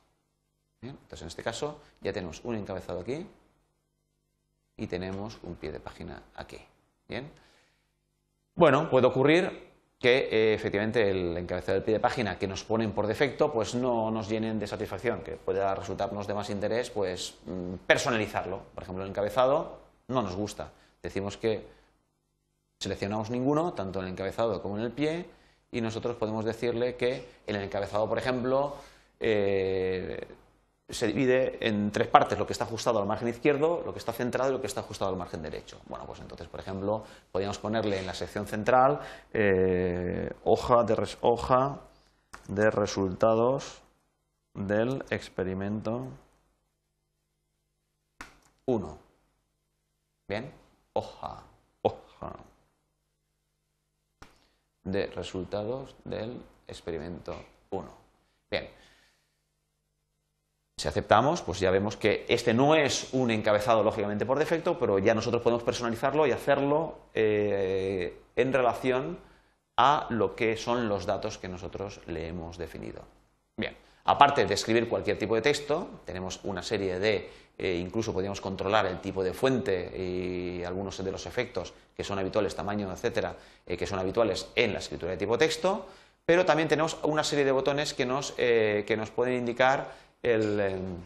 Entonces, 0.81 1.21
en 1.21 1.27
este 1.29 1.43
caso 1.43 1.79
ya 2.01 2.11
tenemos 2.11 2.43
un 2.43 2.55
encabezado 2.55 2.99
aquí 2.99 3.25
y 4.79 4.87
tenemos 4.87 5.37
un 5.43 5.55
pie 5.55 5.71
de 5.71 5.79
página 5.79 6.21
aquí. 6.35 6.57
Bien. 7.07 7.29
Bueno, 8.55 8.89
puede 8.89 9.07
ocurrir 9.07 9.69
que 9.99 10.29
eh, 10.31 10.53
efectivamente 10.53 11.09
el 11.09 11.35
encabezado 11.37 11.75
del 11.75 11.83
pie 11.83 11.95
de 11.95 11.99
página 11.99 12.39
que 12.39 12.47
nos 12.47 12.63
ponen 12.63 12.93
por 12.93 13.05
defecto 13.05 13.51
pues 13.51 13.75
no 13.75 14.09
nos 14.11 14.29
llenen 14.29 14.57
de 14.57 14.65
satisfacción, 14.65 15.21
que 15.21 15.33
pueda 15.33 15.75
resultarnos 15.75 16.25
de 16.25 16.33
más 16.33 16.49
interés 16.49 16.89
pues 16.89 17.35
mm, 17.45 17.85
personalizarlo. 17.85 18.61
Por 18.73 18.83
ejemplo, 18.83 19.03
el 19.03 19.09
encabezado 19.09 19.79
no 20.07 20.21
nos 20.21 20.35
gusta. 20.35 20.71
Decimos 21.03 21.37
que 21.37 21.65
seleccionamos 22.79 23.29
ninguno, 23.29 23.73
tanto 23.73 23.99
en 23.99 24.05
el 24.05 24.11
encabezado 24.13 24.61
como 24.61 24.77
en 24.77 24.83
el 24.83 24.91
pie, 24.91 25.25
y 25.71 25.81
nosotros 25.81 26.15
podemos 26.15 26.45
decirle 26.45 26.95
que 26.95 27.25
en 27.45 27.55
el 27.57 27.63
encabezado, 27.63 28.07
por 28.07 28.17
ejemplo, 28.17 28.75
eh, 29.19 30.25
se 30.89 31.07
divide 31.07 31.57
en 31.67 31.91
tres 31.91 32.07
partes, 32.07 32.37
lo 32.37 32.47
que 32.47 32.53
está 32.53 32.65
ajustado 32.65 32.99
al 32.99 33.05
margen 33.05 33.27
izquierdo, 33.27 33.83
lo 33.85 33.93
que 33.93 33.99
está 33.99 34.11
centrado 34.11 34.49
y 34.49 34.53
lo 34.53 34.61
que 34.61 34.67
está 34.67 34.81
ajustado 34.81 35.11
al 35.11 35.17
margen 35.17 35.41
derecho. 35.41 35.79
Bueno, 35.85 36.05
pues 36.05 36.19
entonces, 36.19 36.47
por 36.47 36.59
ejemplo, 36.59 37.03
podríamos 37.31 37.59
ponerle 37.59 37.99
en 37.99 38.05
la 38.05 38.13
sección 38.13 38.47
central 38.47 38.99
eh, 39.33 40.31
hoja, 40.43 40.83
de 40.83 41.07
hoja 41.21 41.79
de 42.47 42.71
resultados 42.71 43.81
del 44.53 45.03
experimento 45.09 46.07
1. 48.65 48.97
Bien, 50.27 50.51
hoja, 50.93 51.43
hoja 51.81 52.35
de 54.83 55.07
resultados 55.07 55.95
del 56.03 56.41
experimento 56.67 57.35
1. 57.69 57.87
Bien, 58.49 58.69
si 60.79 60.87
aceptamos, 60.87 61.41
pues 61.41 61.59
ya 61.59 61.71
vemos 61.71 61.97
que 61.97 62.25
este 62.29 62.53
no 62.53 62.73
es 62.73 63.09
un 63.11 63.31
encabezado 63.31 63.83
lógicamente 63.83 64.25
por 64.25 64.39
defecto, 64.39 64.79
pero 64.79 64.97
ya 64.97 65.13
nosotros 65.13 65.41
podemos 65.41 65.61
personalizarlo 65.61 66.25
y 66.25 66.31
hacerlo 66.31 66.99
eh, 67.13 68.17
en 68.37 68.53
relación 68.53 69.19
a 69.75 70.07
lo 70.09 70.37
que 70.37 70.55
son 70.55 70.87
los 70.87 71.05
datos 71.05 71.37
que 71.37 71.49
nosotros 71.49 71.99
le 72.07 72.29
hemos 72.29 72.57
definido. 72.57 73.01
Bien, 73.57 73.75
aparte 74.05 74.45
de 74.45 74.53
escribir 74.53 74.87
cualquier 74.87 75.19
tipo 75.19 75.35
de 75.35 75.41
texto, 75.41 75.99
tenemos 76.05 76.39
una 76.43 76.63
serie 76.63 76.97
de, 76.97 77.29
eh, 77.57 77.75
incluso 77.75 78.13
podríamos 78.13 78.39
controlar 78.39 78.85
el 78.85 79.01
tipo 79.01 79.21
de 79.21 79.33
fuente 79.33 79.91
y 79.97 80.63
algunos 80.63 81.03
de 81.03 81.11
los 81.11 81.25
efectos 81.25 81.73
que 81.93 82.05
son 82.05 82.19
habituales, 82.19 82.55
tamaño, 82.55 82.89
etcétera, 82.89 83.35
eh, 83.65 83.75
que 83.75 83.85
son 83.85 83.99
habituales 83.99 84.47
en 84.55 84.71
la 84.71 84.79
escritura 84.79 85.11
de 85.11 85.17
tipo 85.17 85.37
texto, 85.37 85.87
pero 86.25 86.45
también 86.45 86.69
tenemos 86.69 86.97
una 87.03 87.25
serie 87.25 87.43
de 87.43 87.51
botones 87.51 87.93
que 87.93 88.05
nos, 88.05 88.31
que 88.33 88.95
nos 88.95 89.09
pueden 89.09 89.33
indicar 89.33 90.08
Em, 90.21 90.97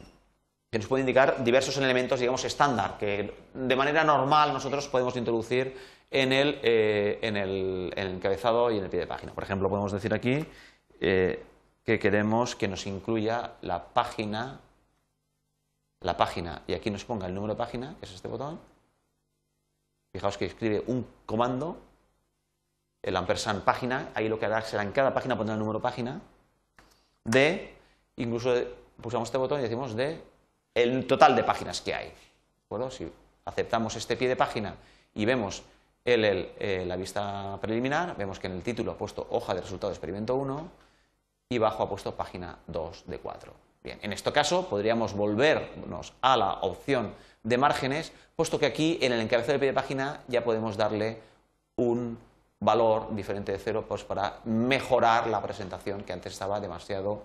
que 0.72 0.79
nos 0.79 0.88
puede 0.88 1.01
indicar 1.01 1.43
diversos 1.43 1.77
elementos, 1.77 2.20
digamos, 2.20 2.43
estándar, 2.46 2.98
que 2.98 3.32
de 3.53 3.75
manera 3.75 4.03
normal 4.03 4.53
nosotros 4.53 4.88
podemos 4.88 5.15
introducir 5.15 5.77
en 6.10 6.34
el, 6.34 6.60
eh, 6.63 7.20
en, 7.22 7.38
el, 7.38 7.93
encabezado 7.96 8.72
y 8.72 8.79
en 8.79 8.86
el 8.86 8.89
pie 8.89 9.01
de 9.01 9.08
página. 9.08 9.34
Por 9.34 9.43
ejemplo, 9.43 9.70
podemos 9.70 9.91
decir 9.91 10.15
aquí 10.15 10.43
eh, 11.00 11.43
que 11.84 12.00
queremos 12.00 12.55
que 12.55 12.67
nos 12.67 12.88
incluya 12.88 13.51
la 13.62 13.84
página, 13.84 14.62
la 16.00 16.17
página, 16.17 16.63
y 16.65 16.74
aquí 16.74 16.89
nos 16.89 17.05
ponga 17.05 17.27
el 17.27 17.36
número 17.36 17.53
de 17.53 17.58
página, 17.60 17.96
que 18.00 18.05
es 18.08 18.13
este 18.13 18.27
botón. 18.27 18.60
Fijaos 20.12 20.39
que 20.39 20.46
escribe 20.46 20.84
un 20.88 21.05
comando, 21.27 21.77
el 23.03 23.15
ampersand 23.15 23.63
página, 23.63 24.10
ahí 24.15 24.27
lo 24.27 24.39
que 24.39 24.48
hará 24.48 24.62
será 24.62 24.82
en 24.82 24.91
cada 24.91 25.13
página 25.13 25.38
pondrá 25.38 25.53
el 25.53 25.60
número 25.60 25.77
de 25.77 25.84
página, 25.84 26.22
de, 27.25 27.75
incluso 28.15 28.55
pulsamos 29.02 29.28
este 29.28 29.38
botón 29.38 29.60
y 29.60 29.64
decimos 29.64 29.96
de 29.96 30.22
el 30.74 31.06
total 31.08 31.36
de 31.36 31.44
páginas 31.44 31.82
que 31.82 31.94
hay. 31.94 32.14
Si 32.90 33.12
aceptamos 33.46 33.96
este 33.96 34.18
pie 34.18 34.28
de 34.28 34.36
página 34.36 34.76
y 35.14 35.26
vemos 35.26 35.62
eh, 36.06 36.84
la 36.88 36.96
vista 36.96 37.58
preliminar, 37.62 38.18
vemos 38.18 38.40
que 38.40 38.48
en 38.48 38.54
el 38.54 38.64
título 38.64 38.94
ha 38.94 38.98
puesto 38.98 39.28
hoja 39.30 39.54
de 39.54 39.62
resultado 39.62 39.90
de 39.90 39.96
experimento 39.96 40.36
1 40.36 40.70
y 41.50 41.58
bajo 41.60 41.84
ha 41.84 41.90
puesto 41.90 42.16
página 42.16 42.58
2 42.68 43.04
de 43.06 43.20
4. 43.20 43.54
Bien, 43.84 44.00
en 44.02 44.12
este 44.12 44.32
caso 44.32 44.68
podríamos 44.68 45.14
volvernos 45.14 46.14
a 46.22 46.36
la 46.36 46.54
opción 46.62 47.14
de 47.44 47.58
márgenes, 47.58 48.12
puesto 48.36 48.58
que 48.58 48.66
aquí 48.66 48.98
en 49.02 49.12
el 49.12 49.22
encabezado 49.22 49.54
del 49.54 49.60
pie 49.60 49.70
de 49.70 49.76
página 49.76 50.22
ya 50.28 50.44
podemos 50.44 50.76
darle 50.76 51.20
un 51.76 52.18
valor 52.60 53.14
diferente 53.14 53.52
de 53.52 53.60
cero 53.60 53.86
pues 53.88 54.04
para 54.04 54.40
mejorar 54.46 55.28
la 55.28 55.42
presentación 55.42 56.04
que 56.04 56.14
antes 56.14 56.34
estaba 56.34 56.60
demasiado 56.60 57.24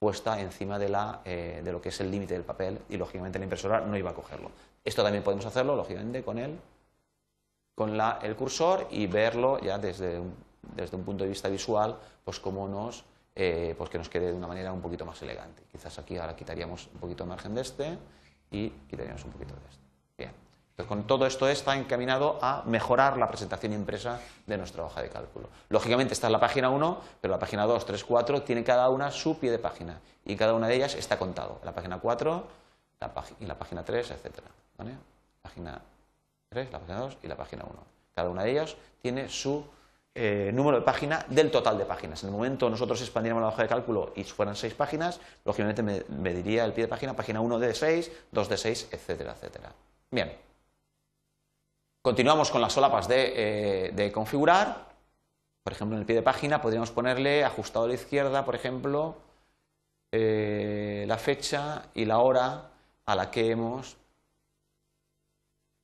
puesta 0.00 0.40
encima 0.40 0.78
de, 0.78 0.88
la, 0.88 1.20
eh, 1.26 1.60
de 1.62 1.72
lo 1.72 1.80
que 1.80 1.90
es 1.90 2.00
el 2.00 2.10
límite 2.10 2.32
del 2.32 2.42
papel 2.42 2.80
y 2.88 2.96
lógicamente 2.96 3.38
la 3.38 3.44
impresora 3.44 3.82
no 3.82 3.96
iba 3.98 4.10
a 4.10 4.14
cogerlo. 4.14 4.50
Esto 4.82 5.02
también 5.02 5.22
podemos 5.22 5.44
hacerlo 5.44 5.76
lógicamente 5.76 6.22
con 6.24 6.38
el, 6.38 6.58
con 7.74 7.98
la, 7.98 8.18
el 8.22 8.34
cursor 8.34 8.88
y 8.90 9.06
verlo 9.06 9.60
ya 9.60 9.78
desde 9.78 10.18
un, 10.18 10.34
desde 10.74 10.96
un 10.96 11.04
punto 11.04 11.24
de 11.24 11.28
vista 11.30 11.50
visual, 11.50 11.98
pues 12.24 12.40
cómo 12.40 12.66
nos, 12.66 13.04
eh, 13.34 13.74
pues 13.76 13.90
que 13.90 13.98
nos 13.98 14.08
quede 14.08 14.28
de 14.28 14.32
una 14.32 14.46
manera 14.46 14.72
un 14.72 14.80
poquito 14.80 15.04
más 15.04 15.20
elegante. 15.20 15.64
Quizás 15.70 15.98
aquí 15.98 16.16
ahora 16.16 16.34
quitaríamos 16.34 16.88
un 16.94 17.00
poquito 17.00 17.24
de 17.24 17.28
margen 17.28 17.54
de 17.54 17.60
este 17.60 17.98
y 18.50 18.70
quitaríamos 18.70 19.22
un 19.26 19.32
poquito 19.32 19.54
de 19.54 19.68
este. 19.70 19.89
Bien 20.80 20.88
con 20.88 21.04
todo 21.04 21.26
esto 21.26 21.48
está 21.48 21.76
encaminado 21.76 22.38
a 22.40 22.62
mejorar 22.64 23.18
la 23.18 23.28
presentación 23.28 23.72
impresa 23.72 24.18
de 24.46 24.56
nuestra 24.56 24.84
hoja 24.84 25.02
de 25.02 25.10
cálculo. 25.10 25.48
Lógicamente 25.68 26.14
está 26.14 26.28
en 26.28 26.32
la 26.32 26.40
página 26.40 26.70
1, 26.70 27.00
pero 27.20 27.32
la 27.32 27.38
página 27.38 27.66
2, 27.66 27.84
3, 27.84 28.04
4 28.04 28.42
tiene 28.42 28.64
cada 28.64 28.88
una 28.88 29.10
su 29.10 29.38
pie 29.38 29.50
de 29.50 29.58
página 29.58 30.00
y 30.24 30.36
cada 30.36 30.54
una 30.54 30.68
de 30.68 30.76
ellas 30.76 30.94
está 30.94 31.18
contado. 31.18 31.60
La 31.64 31.72
página 31.72 31.98
4 31.98 32.46
y 33.40 33.46
la 33.46 33.58
página 33.58 33.84
3, 33.84 34.10
etc. 34.10 34.38
¿vale? 34.78 34.92
Página 35.42 35.80
3, 36.48 36.72
la 36.72 36.78
página 36.78 36.98
2 37.00 37.18
y 37.22 37.26
la 37.28 37.36
página 37.36 37.64
1. 37.64 37.74
Cada 38.14 38.30
una 38.30 38.42
de 38.42 38.50
ellas 38.50 38.76
tiene 39.02 39.28
su 39.28 39.64
eh, 40.14 40.50
número 40.54 40.78
de 40.78 40.84
página 40.84 41.26
del 41.28 41.50
total 41.50 41.76
de 41.76 41.84
páginas. 41.84 42.22
En 42.22 42.30
el 42.30 42.34
momento 42.34 42.70
nosotros 42.70 43.00
expandiéramos 43.02 43.42
la 43.42 43.48
hoja 43.48 43.62
de 43.62 43.68
cálculo 43.68 44.12
y 44.16 44.24
fueran 44.24 44.56
6 44.56 44.74
páginas, 44.74 45.20
lógicamente 45.44 45.82
me, 45.82 46.04
me 46.08 46.32
diría 46.32 46.64
el 46.64 46.72
pie 46.72 46.84
de 46.84 46.88
página, 46.88 47.14
página 47.14 47.40
1 47.40 47.58
de 47.58 47.74
6, 47.74 48.12
2 48.32 48.48
de 48.48 48.56
6, 48.56 48.88
etcétera, 48.92 49.32
etcétera. 49.32 49.72
Bien. 50.10 50.49
Continuamos 52.02 52.50
con 52.50 52.62
las 52.62 52.72
solapas 52.72 53.08
de, 53.08 53.90
eh, 53.94 54.12
configurar. 54.12 54.88
Por 55.62 55.72
ejemplo, 55.72 55.96
en 55.96 56.00
el 56.00 56.06
pie 56.06 56.16
de 56.16 56.22
página 56.22 56.62
podríamos 56.62 56.90
ponerle 56.90 57.44
ajustado 57.44 57.84
a 57.84 57.88
la 57.88 57.94
izquierda, 57.94 58.44
por 58.44 58.54
ejemplo, 58.54 59.16
eh, 60.12 61.04
la 61.06 61.18
fecha 61.18 61.90
y 61.94 62.06
la 62.06 62.20
hora 62.20 62.70
a 63.04 63.14
la 63.14 63.30
que 63.30 63.50
hemos 63.50 63.96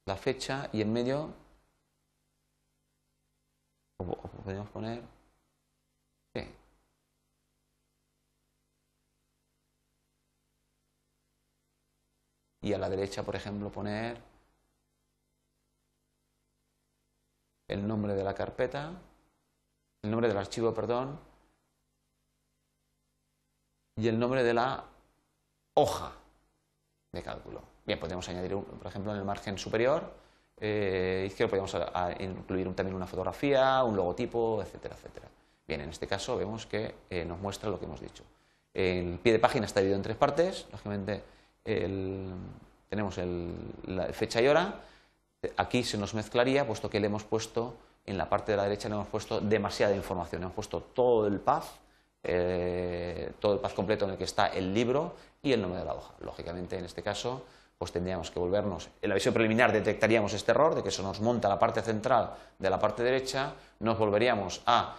la 0.06 0.16
fecha 0.16 0.70
y 0.72 0.80
en 0.82 0.92
medio 0.92 1.34
podríamos 3.98 4.70
poner 4.70 5.02
y 12.66 12.72
a 12.72 12.78
la 12.78 12.88
derecha, 12.88 13.22
por 13.22 13.36
ejemplo, 13.36 13.70
poner 13.70 14.35
el 17.68 17.86
nombre 17.86 18.14
de 18.14 18.24
la 18.24 18.34
carpeta, 18.34 18.92
el 20.02 20.10
nombre 20.10 20.28
del 20.28 20.38
archivo, 20.38 20.72
perdón, 20.74 21.18
y 23.96 24.08
el 24.08 24.18
nombre 24.18 24.42
de 24.42 24.54
la 24.54 24.84
hoja 25.74 26.12
de 27.12 27.22
cálculo. 27.22 27.62
Bien, 27.86 27.98
podemos 27.98 28.28
añadir, 28.28 28.56
por 28.56 28.86
ejemplo, 28.86 29.12
en 29.12 29.18
el 29.18 29.24
margen 29.24 29.56
superior 29.56 30.26
eh, 30.58 31.24
izquierdo 31.26 31.50
podemos 31.50 31.76
incluir 32.18 32.74
también 32.74 32.96
una 32.96 33.06
fotografía, 33.06 33.82
un 33.84 33.96
logotipo, 33.96 34.62
etcétera, 34.62 34.94
etcétera. 34.94 35.28
Bien, 35.66 35.80
en 35.82 35.90
este 35.90 36.06
caso 36.06 36.36
vemos 36.36 36.66
que 36.66 36.94
eh, 37.10 37.24
nos 37.24 37.38
muestra 37.40 37.68
lo 37.68 37.78
que 37.78 37.84
hemos 37.84 38.00
dicho. 38.00 38.24
El 38.72 39.18
pie 39.18 39.32
de 39.32 39.38
página 39.38 39.66
está 39.66 39.80
dividido 39.80 39.96
en 39.96 40.02
tres 40.02 40.16
partes. 40.16 40.66
Lógicamente 40.70 41.22
tenemos 42.88 43.18
la 43.86 44.12
fecha 44.12 44.40
y 44.40 44.46
hora 44.46 44.80
Aquí 45.56 45.84
se 45.84 45.98
nos 45.98 46.14
mezclaría, 46.14 46.66
puesto 46.66 46.90
que 46.90 47.00
le 47.00 47.06
hemos 47.06 47.24
puesto, 47.24 47.74
en 48.06 48.16
la 48.16 48.28
parte 48.28 48.52
de 48.52 48.56
la 48.56 48.64
derecha 48.64 48.88
le 48.88 48.94
hemos 48.94 49.08
puesto 49.08 49.40
demasiada 49.40 49.94
información. 49.94 50.42
Hemos 50.42 50.54
puesto 50.54 50.80
todo 50.80 51.26
el 51.26 51.40
path, 51.40 51.66
eh, 52.22 53.32
todo 53.40 53.54
el 53.54 53.60
path 53.60 53.74
completo 53.74 54.04
en 54.04 54.12
el 54.12 54.16
que 54.16 54.24
está 54.24 54.48
el 54.48 54.72
libro 54.72 55.14
y 55.42 55.52
el 55.52 55.60
nombre 55.60 55.80
de 55.80 55.86
la 55.86 55.94
hoja. 55.94 56.14
Lógicamente, 56.20 56.78
en 56.78 56.84
este 56.84 57.02
caso, 57.02 57.44
pues 57.78 57.92
tendríamos 57.92 58.30
que 58.30 58.38
volvernos. 58.38 58.88
En 59.02 59.08
la 59.10 59.14
visión 59.14 59.34
preliminar 59.34 59.72
detectaríamos 59.72 60.32
este 60.32 60.52
error 60.52 60.74
de 60.74 60.82
que 60.82 60.90
se 60.90 61.02
nos 61.02 61.20
monta 61.20 61.48
la 61.48 61.58
parte 61.58 61.82
central 61.82 62.34
de 62.58 62.70
la 62.70 62.78
parte 62.78 63.02
derecha, 63.02 63.52
nos 63.80 63.98
volveríamos 63.98 64.62
a 64.66 64.96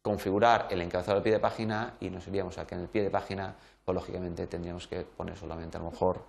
configurar 0.00 0.68
el 0.70 0.82
encabezado 0.82 1.16
del 1.16 1.22
pie 1.22 1.32
de 1.32 1.40
página 1.40 1.94
y 2.00 2.10
nos 2.10 2.26
iríamos 2.28 2.58
a 2.58 2.66
que 2.66 2.74
en 2.74 2.82
el 2.82 2.88
pie 2.88 3.02
de 3.02 3.10
página, 3.10 3.54
pues 3.84 3.94
lógicamente 3.94 4.46
tendríamos 4.46 4.86
que 4.86 5.00
poner 5.02 5.36
solamente 5.36 5.78
a 5.78 5.80
lo 5.80 5.90
mejor 5.90 6.22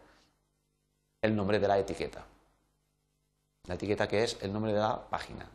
el 1.21 1.35
nombre 1.35 1.59
de 1.59 1.67
la 1.67 1.77
etiqueta. 1.77 2.25
La 3.67 3.75
etiqueta 3.75 4.07
que 4.07 4.23
es 4.23 4.37
el 4.41 4.53
nombre 4.53 4.73
de 4.73 4.79
la 4.79 5.01
página, 5.09 5.49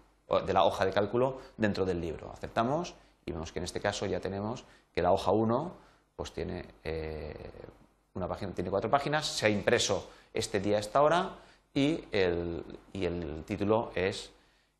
de 0.47 0.53
la 0.53 0.65
hoja 0.65 0.85
de 0.85 0.93
cálculo 0.93 1.41
dentro 1.57 1.85
del 1.85 2.01
libro. 2.01 2.31
Aceptamos 2.33 2.95
y 3.25 3.33
vemos 3.33 3.53
que 3.53 3.59
en 3.59 3.65
este 3.65 3.81
caso 3.81 4.07
ya 4.07 4.21
tenemos 4.21 4.65
que 4.93 5.03
la 5.03 5.13
hoja 5.13 5.31
1 5.31 5.73
pues 6.17 6.33
tiene 6.33 6.67
eh, 6.85 7.35
una 8.15 8.29
página, 8.29 8.53
tiene 8.53 8.71
cuatro 8.71 8.91
páginas, 8.91 9.27
se 9.27 9.47
ha 9.47 9.49
impreso 9.49 10.11
este 10.35 10.61
día 10.61 10.77
a 10.77 10.81
esta 10.81 11.01
hora 11.01 11.31
y 11.73 12.05
el, 12.13 12.63
título 13.47 13.91
es, 13.95 14.31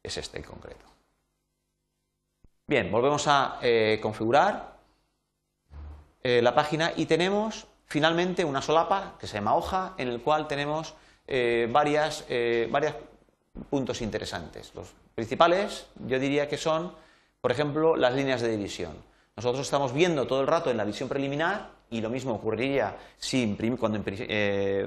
es 0.03 0.17
este 0.19 0.39
en 0.39 0.45
concreto. 0.45 0.85
Bien, 2.67 2.91
volvemos 2.93 3.27
a 3.27 3.59
eh, 3.63 3.99
configurar 4.03 4.77
eh, 6.23 6.43
la 6.43 6.55
página 6.55 6.93
y 6.95 7.07
tenemos 7.07 7.67
finalmente 7.87 8.45
una 8.45 8.61
solapa 8.61 9.17
que 9.19 9.27
se 9.27 9.35
llama 9.35 9.57
hoja 9.57 9.95
en 9.97 10.09
el 10.09 10.21
cual 10.21 10.47
tenemos 10.47 10.95
varias, 11.69 12.27
varios 12.71 12.95
puntos 13.69 14.01
interesantes. 14.03 14.73
Los 14.75 14.89
principales 15.15 15.87
yo 16.07 16.19
diría 16.19 16.49
que 16.49 16.57
son, 16.57 16.93
por 17.41 17.53
ejemplo, 17.53 17.97
las 17.97 18.15
líneas 18.15 18.41
de 18.41 18.51
división. 18.51 18.93
Nosotros 19.37 19.63
estamos 19.63 19.93
viendo 19.93 20.27
todo 20.27 20.41
el 20.41 20.47
rato 20.47 20.71
en 20.71 20.77
la 20.77 20.85
visión 20.85 21.09
preliminar 21.09 21.71
y 21.91 22.01
lo 22.01 22.11
mismo 22.11 22.35
ocurriría 22.35 22.97
si 23.19 23.57
cuando 23.79 24.03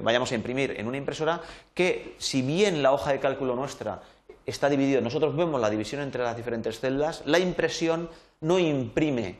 vayamos 0.02 0.32
a 0.32 0.34
imprimir 0.34 0.74
en 0.78 0.86
una 0.86 0.96
impresora, 0.96 1.40
que 1.74 2.14
si 2.18 2.42
bien 2.42 2.82
la 2.82 2.92
hoja 2.92 3.12
de 3.12 3.20
cálculo 3.20 3.54
nuestra 3.54 4.00
está 4.46 4.68
dividido. 4.68 5.00
Nosotros 5.00 5.34
vemos 5.34 5.60
la 5.60 5.70
división 5.70 6.02
entre 6.02 6.22
las 6.22 6.36
diferentes 6.36 6.80
celdas. 6.80 7.22
La 7.26 7.38
impresión 7.38 8.08
no 8.40 8.58
imprime 8.58 9.38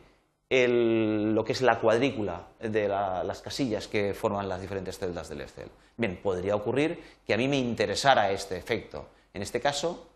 lo 0.51 1.45
que 1.45 1.53
es 1.53 1.63
la 1.63 1.81
cuadrícula 1.81 2.47
de 2.61 2.89
las 2.89 3.41
casillas 3.41 3.89
que 3.89 4.15
forman 4.15 4.49
las 4.49 4.61
diferentes 4.61 4.99
celdas 4.99 5.29
del 5.29 5.43
Excel. 5.43 5.69
Bien, 5.97 6.19
podría 6.23 6.57
ocurrir 6.57 7.03
que 7.27 7.35
a 7.35 7.37
mí 7.37 7.49
me 7.49 7.59
interesara 7.59 8.31
este 8.31 8.57
efecto. 8.57 9.07
En 9.35 9.43
este 9.43 9.61
caso, 9.61 10.07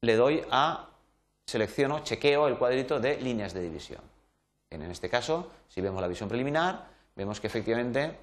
le 0.00 0.16
doy 0.16 0.42
a, 0.50 0.88
selecciono, 1.46 2.00
chequeo 2.00 2.48
el 2.48 2.58
cuadrito 2.58 2.98
de 2.98 3.20
líneas 3.20 3.54
de 3.54 3.62
división. 3.62 4.00
en 4.70 4.82
este 4.90 5.08
caso, 5.08 5.50
si 5.68 5.80
vemos 5.80 6.00
la 6.00 6.08
visión 6.08 6.28
preliminar, 6.28 6.88
vemos 7.14 7.40
que 7.40 7.46
efectivamente 7.46 8.16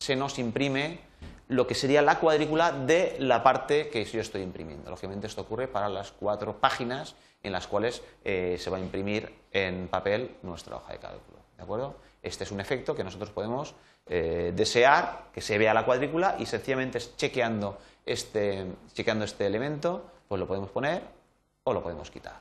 se 0.00 0.16
nos 0.16 0.38
imprime 0.38 0.98
lo 1.48 1.66
que 1.66 1.74
sería 1.74 2.02
la 2.02 2.18
cuadrícula 2.18 2.72
de 2.72 3.16
la 3.20 3.42
parte 3.42 3.88
que 3.88 4.04
yo 4.04 4.20
estoy 4.20 4.42
imprimiendo. 4.42 4.90
Lógicamente 4.90 5.28
esto 5.28 5.42
ocurre 5.42 5.68
para 5.68 5.88
las 5.88 6.10
cuatro 6.10 6.58
páginas 6.58 7.14
en 7.42 7.52
las 7.52 7.68
cuales 7.68 8.02
eh, 8.24 8.56
se 8.58 8.70
va 8.70 8.78
a 8.78 8.80
imprimir 8.80 9.32
en 9.52 9.86
papel 9.88 10.36
nuestra 10.42 10.76
hoja 10.76 10.92
de 10.92 10.98
cálculo. 10.98 11.38
¿De 11.56 11.62
acuerdo? 11.62 11.96
Este 12.26 12.42
es 12.42 12.50
un 12.50 12.58
efecto 12.58 12.96
que 12.96 13.04
nosotros 13.04 13.30
podemos 13.30 13.74
eh, 14.08 14.52
desear 14.54 15.26
que 15.32 15.40
se 15.40 15.58
vea 15.58 15.72
la 15.72 15.84
cuadrícula 15.84 16.34
y 16.40 16.46
sencillamente 16.46 16.98
chequeando 17.16 17.78
este, 18.04 18.66
chequeando 18.92 19.24
este 19.24 19.46
elemento, 19.46 20.04
pues 20.26 20.40
lo 20.40 20.46
podemos 20.48 20.70
poner 20.70 21.02
o 21.62 21.72
lo 21.72 21.82
podemos 21.84 22.10
quitar. 22.10 22.40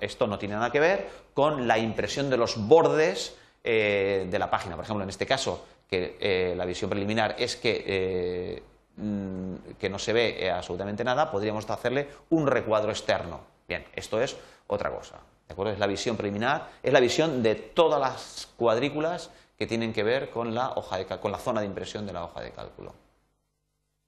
Esto 0.00 0.26
no 0.26 0.40
tiene 0.40 0.56
nada 0.56 0.72
que 0.72 0.80
ver 0.80 1.08
con 1.34 1.68
la 1.68 1.78
impresión 1.78 2.30
de 2.30 2.36
los 2.36 2.56
bordes 2.66 3.36
eh, 3.62 4.26
de 4.28 4.38
la 4.40 4.50
página. 4.50 4.74
Por 4.74 4.84
ejemplo, 4.84 5.04
en 5.04 5.10
este 5.10 5.24
caso, 5.24 5.64
que 5.88 6.16
eh, 6.18 6.54
la 6.56 6.64
visión 6.64 6.90
preliminar 6.90 7.36
es 7.38 7.54
que, 7.54 8.60
mm, 8.96 9.54
que 9.78 9.88
no 9.88 10.00
se 10.00 10.12
ve 10.12 10.50
absolutamente 10.50 11.04
nada, 11.04 11.30
podríamos 11.30 11.70
hacerle 11.70 12.08
un 12.30 12.48
recuadro 12.48 12.90
externo. 12.90 13.40
Bien, 13.68 13.86
esto 13.94 14.20
es 14.20 14.36
otra 14.66 14.90
cosa. 14.90 15.20
Es 15.52 15.78
la 15.78 15.86
visión 15.86 16.16
preliminar, 16.16 16.70
es 16.82 16.92
la 16.92 17.00
visión 17.00 17.42
de 17.42 17.54
todas 17.54 18.00
las 18.00 18.48
cuadrículas 18.56 19.30
que 19.56 19.66
tienen 19.66 19.92
que 19.92 20.02
ver 20.02 20.30
con 20.30 20.54
la, 20.54 20.72
hoja 20.72 20.98
de, 20.98 21.06
con 21.06 21.30
la 21.32 21.38
zona 21.38 21.60
de 21.60 21.66
impresión 21.66 22.06
de 22.06 22.12
la 22.12 22.24
hoja 22.24 22.40
de 22.40 22.50
cálculo. 22.50 22.94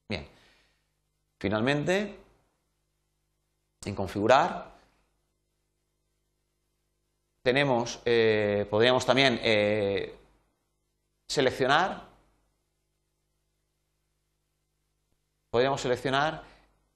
Bien, 0.08 0.26
finalmente, 1.38 2.18
en 3.84 3.94
configurar, 3.94 4.72
tenemos, 7.42 8.00
eh, 8.04 8.66
podríamos 8.70 9.04
también 9.04 9.38
seleccionar, 11.26 12.02
podríamos 15.50 15.80
seleccionar 15.80 16.42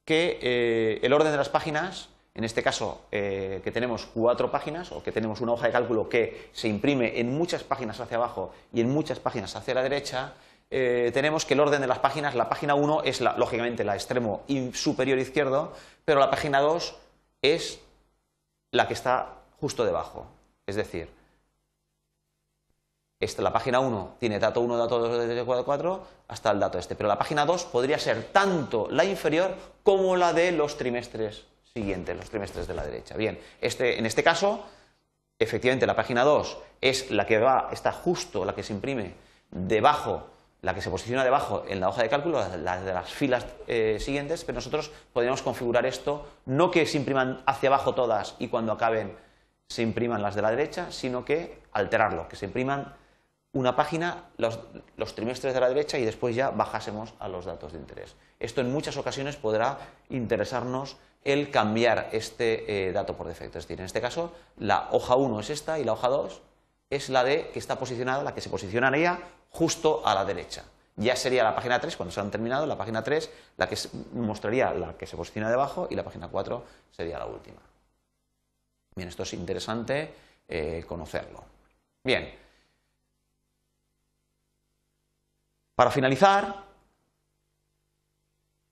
que 0.05 0.39
eh, 0.41 1.01
el 1.03 1.13
orden 1.13 1.31
de 1.31 1.37
las 1.37 1.49
páginas, 1.49 2.09
en 2.39 2.45
este 2.45 2.63
caso 2.63 3.01
eh, 3.11 3.61
que 3.65 3.73
tenemos 3.73 4.07
cuatro 4.15 4.49
páginas 4.49 4.93
o 4.93 5.03
que 5.03 5.11
tenemos 5.11 5.41
una 5.41 5.55
hoja 5.55 5.67
de 5.67 5.73
cálculo 5.73 6.09
que 6.09 6.51
se 6.53 6.69
imprime 6.69 7.19
en 7.19 7.37
muchas 7.37 7.65
páginas 7.65 7.99
hacia 7.99 8.17
abajo 8.17 8.55
y 8.73 8.81
en 8.81 8.89
muchas 8.89 9.19
páginas 9.19 9.57
hacia 9.57 9.75
la 9.75 9.83
derecha, 9.83 10.35
eh, 10.71 11.11
tenemos 11.13 11.45
que 11.45 11.55
el 11.55 11.61
orden 11.61 11.81
de 11.81 11.89
las 11.89 11.99
páginas, 11.99 12.37
la 12.37 12.49
página 12.49 12.77
1 12.77 13.03
es 13.03 13.21
lógicamente 13.21 13.83
la 13.83 13.97
extremo 13.97 14.45
superior 14.73 15.19
izquierdo, 15.19 15.73
pero 16.05 16.21
la 16.21 16.31
página 16.31 16.61
2 16.61 16.95
es 17.43 17.81
la 18.71 18.87
que 18.87 18.95
está 18.95 19.35
justo 19.61 19.85
debajo. 19.85 20.29
Es 20.65 20.77
decir, 20.77 21.09
esta, 23.19 23.43
la 23.43 23.53
página 23.53 23.81
1 23.81 24.15
tiene 24.21 24.39
dato 24.39 24.61
1, 24.61 24.77
dato 24.77 25.01
2, 25.01 25.29
dato 25.29 25.65
4, 25.65 26.07
hasta 26.29 26.53
el 26.53 26.61
dato 26.61 26.79
este. 26.79 26.95
Pero 26.95 27.09
la 27.09 27.19
página 27.19 27.45
2 27.45 27.65
podría 27.65 27.99
ser 27.99 28.29
tanto 28.31 28.87
la 28.93 29.05
inferior 29.05 29.57
como 29.83 30.15
la 30.15 30.33
de 30.33 30.53
los 30.53 30.77
trimestres 30.77 31.49
siguientes, 31.73 32.17
los 32.17 32.31
trimestres 32.31 32.67
de 32.67 32.75
la 32.75 32.85
derecha. 32.85 33.17
Bien, 33.17 33.39
este, 33.61 33.99
en 33.99 34.07
este 34.07 34.23
caso, 34.23 34.65
efectivamente 35.39 35.87
la 35.87 35.97
página 35.97 36.25
2 36.25 36.59
es 36.81 37.11
la 37.11 37.27
que 37.27 37.39
va, 37.39 37.69
está 37.73 37.93
justo, 37.93 38.45
la 38.45 38.55
que 38.55 38.63
se 38.63 38.73
imprime 38.73 39.15
debajo, 39.51 40.29
la 40.63 40.75
que 40.75 40.83
se 40.83 40.91
posiciona 40.91 41.25
debajo 41.25 41.65
en 41.69 41.81
la 41.81 41.89
hoja 41.89 42.03
de 42.03 42.09
cálculo, 42.09 42.45
la 42.59 42.81
de 42.81 42.93
las 42.93 43.11
filas 43.11 43.47
eh, 43.67 43.99
siguientes, 44.01 44.45
pero 44.45 44.57
nosotros 44.57 44.91
podríamos 45.13 45.43
configurar 45.43 45.87
esto, 45.87 46.27
no 46.47 46.71
que 46.71 46.87
se 46.87 46.97
impriman 46.99 47.43
hacia 47.47 47.69
abajo 47.69 47.95
todas 47.95 48.35
y 48.39 48.49
cuando 48.49 48.73
acaben 48.73 49.17
se 49.69 49.83
impriman 49.83 50.23
las 50.23 50.35
de 50.35 50.43
la 50.43 50.51
derecha, 50.51 50.91
sino 50.91 51.25
que 51.25 51.61
alterarlo, 51.73 52.29
que 52.29 52.37
se 52.37 52.47
impriman 52.47 52.95
una 53.53 53.75
página, 53.75 54.25
los, 54.37 54.59
trimestres 55.15 55.55
de 55.55 55.61
la 55.61 55.69
derecha 55.69 55.99
y 55.99 56.05
después 56.05 56.35
ya 56.37 56.51
bajásemos 56.51 57.15
a 57.19 57.29
los 57.29 57.45
datos 57.45 57.73
de 57.73 57.79
interés. 57.79 58.15
Esto 58.39 58.61
en 58.61 58.73
muchas 58.73 58.97
ocasiones 58.97 59.37
podrá 59.37 59.79
interesarnos 60.11 60.97
el 61.25 61.51
cambiar 61.51 62.11
este 62.13 62.89
eh, 62.89 62.93
dato 62.93 63.17
por 63.17 63.27
defecto. 63.27 63.59
Es 63.59 63.65
decir, 63.65 63.81
en 63.81 63.87
este 63.87 64.01
caso, 64.01 64.33
la 64.59 64.89
hoja 64.93 65.17
1 65.17 65.41
es 65.41 65.51
esta 65.51 65.79
y 65.79 65.85
la 65.85 65.93
hoja 65.93 66.09
2 66.09 66.43
es 66.91 67.09
la 67.09 67.25
de 67.25 67.51
que 67.51 67.59
está 67.59 67.79
posicionada, 67.79 68.23
la 68.23 68.35
que 68.35 68.41
se 68.41 68.51
posicionaría 68.51 69.19
justo 69.51 70.07
a 70.07 70.15
la 70.15 70.25
derecha. 70.25 70.65
Ya 70.97 71.15
sería 71.15 71.45
la 71.45 71.55
página 71.55 71.81
3, 71.81 71.97
cuando 71.97 72.13
se 72.13 72.21
han 72.21 72.31
terminado, 72.31 72.67
la 72.67 72.77
página 72.77 73.03
3, 73.03 73.31
la 73.57 73.69
que 73.69 73.77
mostraría 74.15 74.73
la 74.75 74.95
que 74.97 75.07
se 75.07 75.17
posiciona 75.17 75.49
debajo 75.49 75.87
y 75.91 75.95
la 75.95 76.03
página 76.03 76.29
4 76.29 76.65
sería 76.91 77.19
la 77.19 77.27
última. 77.27 77.61
Bien, 78.97 79.09
esto 79.09 79.23
es 79.23 79.33
interesante 79.35 80.13
eh, 80.49 80.85
conocerlo. 80.89 81.45
Bien, 82.03 82.35
Para 85.79 85.93
finalizar, 85.93 86.57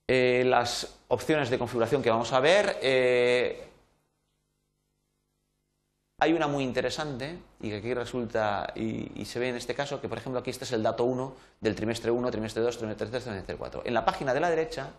eh, 0.09 0.43
las 0.45 1.03
opciones 1.07 1.51
de 1.51 1.57
configuración 1.57 2.03
que 2.03 2.11
vamos 2.11 2.33
a 2.33 2.41
ver, 2.41 2.81
eh, 2.83 3.71
hay 6.19 6.33
una 6.33 6.49
muy 6.49 6.65
interesante 6.65 7.39
y 7.61 7.69
que 7.69 7.77
aquí 7.77 7.95
resulta, 7.95 8.73
y, 8.75 9.25
se 9.25 9.39
ve 9.39 9.51
en 9.51 9.55
este 9.55 9.73
caso, 9.73 10.01
que 10.01 10.09
por 10.09 10.19
ejemplo 10.19 10.41
aquí 10.41 10.51
este 10.51 10.65
es 10.65 10.73
el 10.73 10.83
dato 10.83 11.05
1 11.05 11.33
del 11.61 11.77
trimestre 11.77 12.11
1, 12.11 12.29
trimestre 12.33 12.61
2, 12.61 12.77
trimestre 12.77 13.07
3, 13.07 13.23
trimestre 13.23 13.57
4. 13.57 13.83
En 13.85 13.95
la 13.95 14.05
página 14.05 14.35
de 14.35 14.41
la 14.41 14.51
derecha 14.51 14.91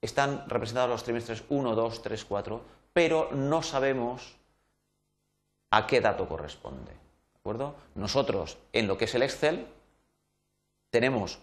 están 0.00 0.48
representados 0.48 0.90
los 0.90 1.02
trimestres 1.02 1.42
1, 1.48 1.74
2, 1.74 2.02
3, 2.02 2.24
4, 2.24 2.62
pero 2.92 3.30
no 3.32 3.64
sabemos 3.64 4.36
a 5.72 5.88
qué 5.88 6.00
dato 6.00 6.28
corresponde. 6.28 6.92
¿De 6.92 7.38
acuerdo? 7.40 7.74
Nosotros, 7.96 8.58
en 8.72 8.86
lo 8.86 8.96
que 8.96 9.06
es 9.06 9.14
el 9.16 9.24
Excel, 9.24 9.66
tenemos 10.90 11.38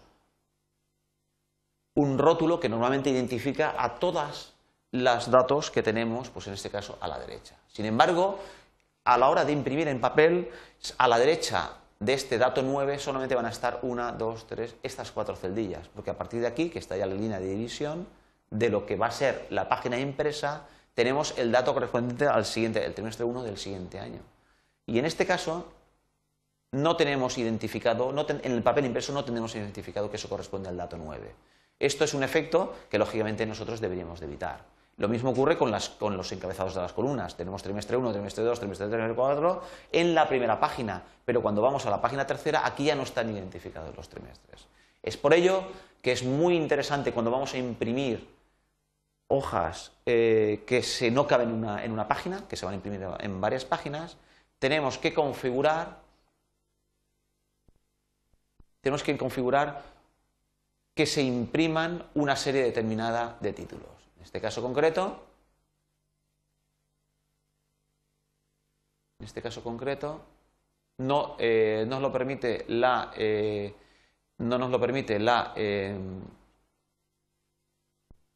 un 1.94 2.18
rótulo 2.18 2.58
que 2.58 2.68
normalmente 2.68 3.10
identifica 3.10 3.74
a 3.78 3.94
todas 3.96 4.52
los 4.90 5.30
datos 5.30 5.70
que 5.70 5.82
tenemos, 5.82 6.30
pues 6.30 6.46
en 6.46 6.54
este 6.54 6.70
caso 6.70 6.98
a 7.00 7.08
la 7.08 7.18
derecha. 7.18 7.56
Sin 7.68 7.84
embargo, 7.84 8.38
a 9.04 9.18
la 9.18 9.28
hora 9.28 9.44
de 9.44 9.52
imprimir 9.52 9.88
en 9.88 10.00
papel, 10.00 10.50
a 10.98 11.08
la 11.08 11.18
derecha 11.18 11.72
de 12.00 12.14
este 12.14 12.38
dato 12.38 12.62
9 12.62 12.98
solamente 12.98 13.34
van 13.34 13.46
a 13.46 13.50
estar 13.50 13.80
una, 13.82 14.12
dos, 14.12 14.46
tres, 14.46 14.74
estas 14.82 15.10
cuatro 15.10 15.36
celdillas, 15.36 15.88
porque 15.88 16.10
a 16.10 16.18
partir 16.18 16.40
de 16.40 16.46
aquí, 16.46 16.70
que 16.70 16.78
está 16.78 16.96
ya 16.96 17.06
la 17.06 17.14
línea 17.14 17.38
de 17.38 17.48
división, 17.48 18.06
de 18.50 18.68
lo 18.68 18.86
que 18.86 18.96
va 18.96 19.06
a 19.06 19.10
ser 19.10 19.46
la 19.50 19.68
página 19.68 19.98
impresa, 19.98 20.66
tenemos 20.94 21.34
el 21.38 21.50
dato 21.50 21.74
correspondiente 21.74 22.26
al 22.26 22.44
siguiente, 22.44 22.84
el 22.84 22.94
trimestre 22.94 23.24
1 23.24 23.42
del 23.42 23.58
siguiente 23.58 23.98
año. 23.98 24.20
Y 24.86 24.98
en 24.98 25.06
este 25.06 25.26
caso, 25.26 25.66
no 26.74 26.96
tenemos 26.96 27.38
identificado, 27.38 28.12
en 28.28 28.52
el 28.52 28.62
papel 28.62 28.86
impreso 28.86 29.12
no 29.12 29.24
tenemos 29.24 29.54
identificado 29.54 30.10
que 30.10 30.16
eso 30.16 30.28
corresponde 30.28 30.68
al 30.68 30.76
dato 30.76 30.96
9. 30.96 31.34
Esto 31.78 32.04
es 32.04 32.14
un 32.14 32.22
efecto 32.22 32.74
que 32.90 32.98
lógicamente 32.98 33.46
nosotros 33.46 33.80
deberíamos 33.80 34.20
de 34.20 34.26
evitar. 34.26 34.64
Lo 34.96 35.08
mismo 35.08 35.30
ocurre 35.30 35.58
con, 35.58 35.70
los 35.72 36.32
encabezados 36.32 36.74
de 36.74 36.80
las 36.80 36.92
columnas. 36.92 37.36
Tenemos 37.36 37.62
trimestre 37.62 37.96
1, 37.96 38.12
trimestre 38.12 38.44
2, 38.44 38.58
trimestre 38.60 38.86
3, 38.86 38.96
trimestre 38.96 39.16
4 39.16 39.62
en 39.92 40.14
la 40.14 40.28
primera 40.28 40.60
página, 40.60 41.02
pero 41.24 41.42
cuando 41.42 41.62
vamos 41.62 41.84
a 41.86 41.90
la 41.90 42.00
página 42.00 42.26
tercera, 42.26 42.64
aquí 42.64 42.84
ya 42.84 42.94
no 42.94 43.02
están 43.02 43.30
identificados 43.30 43.96
los 43.96 44.08
trimestres. 44.08 44.66
Es 45.02 45.16
por 45.16 45.34
ello 45.34 45.64
que 46.00 46.12
es 46.12 46.22
muy 46.22 46.54
interesante 46.54 47.12
cuando 47.12 47.30
vamos 47.30 47.54
a 47.54 47.58
imprimir 47.58 48.28
hojas 49.26 49.92
eh, 50.06 50.62
que 50.66 50.82
se 50.82 51.10
no 51.10 51.26
caben 51.26 51.64
en 51.82 51.92
una 51.92 52.06
página, 52.06 52.46
que 52.48 52.56
se 52.56 52.64
van 52.64 52.74
a 52.74 52.76
imprimir 52.76 53.04
en 53.18 53.40
varias 53.40 53.64
páginas, 53.64 54.16
tenemos 54.60 54.98
que 54.98 55.12
configurar 55.12 56.03
tenemos 58.84 59.02
que 59.02 59.16
configurar 59.16 59.82
que 60.94 61.06
se 61.06 61.22
impriman 61.22 62.06
una 62.16 62.36
serie 62.36 62.62
determinada 62.62 63.38
de 63.40 63.54
títulos. 63.54 63.88
En 64.18 64.24
este 64.24 64.42
caso 64.42 64.60
concreto, 64.60 65.24
en 69.18 69.24
este 69.24 69.40
caso 69.40 69.64
concreto, 69.64 70.20
no 70.98 71.34
eh, 71.38 71.86
nos 71.88 72.02
lo 72.02 72.12
permite 72.12 72.66
la, 72.68 73.10
eh, 73.16 73.74
no 74.38 74.58
nos 74.58 74.70
lo 74.70 74.78
permite 74.78 75.18
la, 75.18 75.54
eh, 75.56 75.98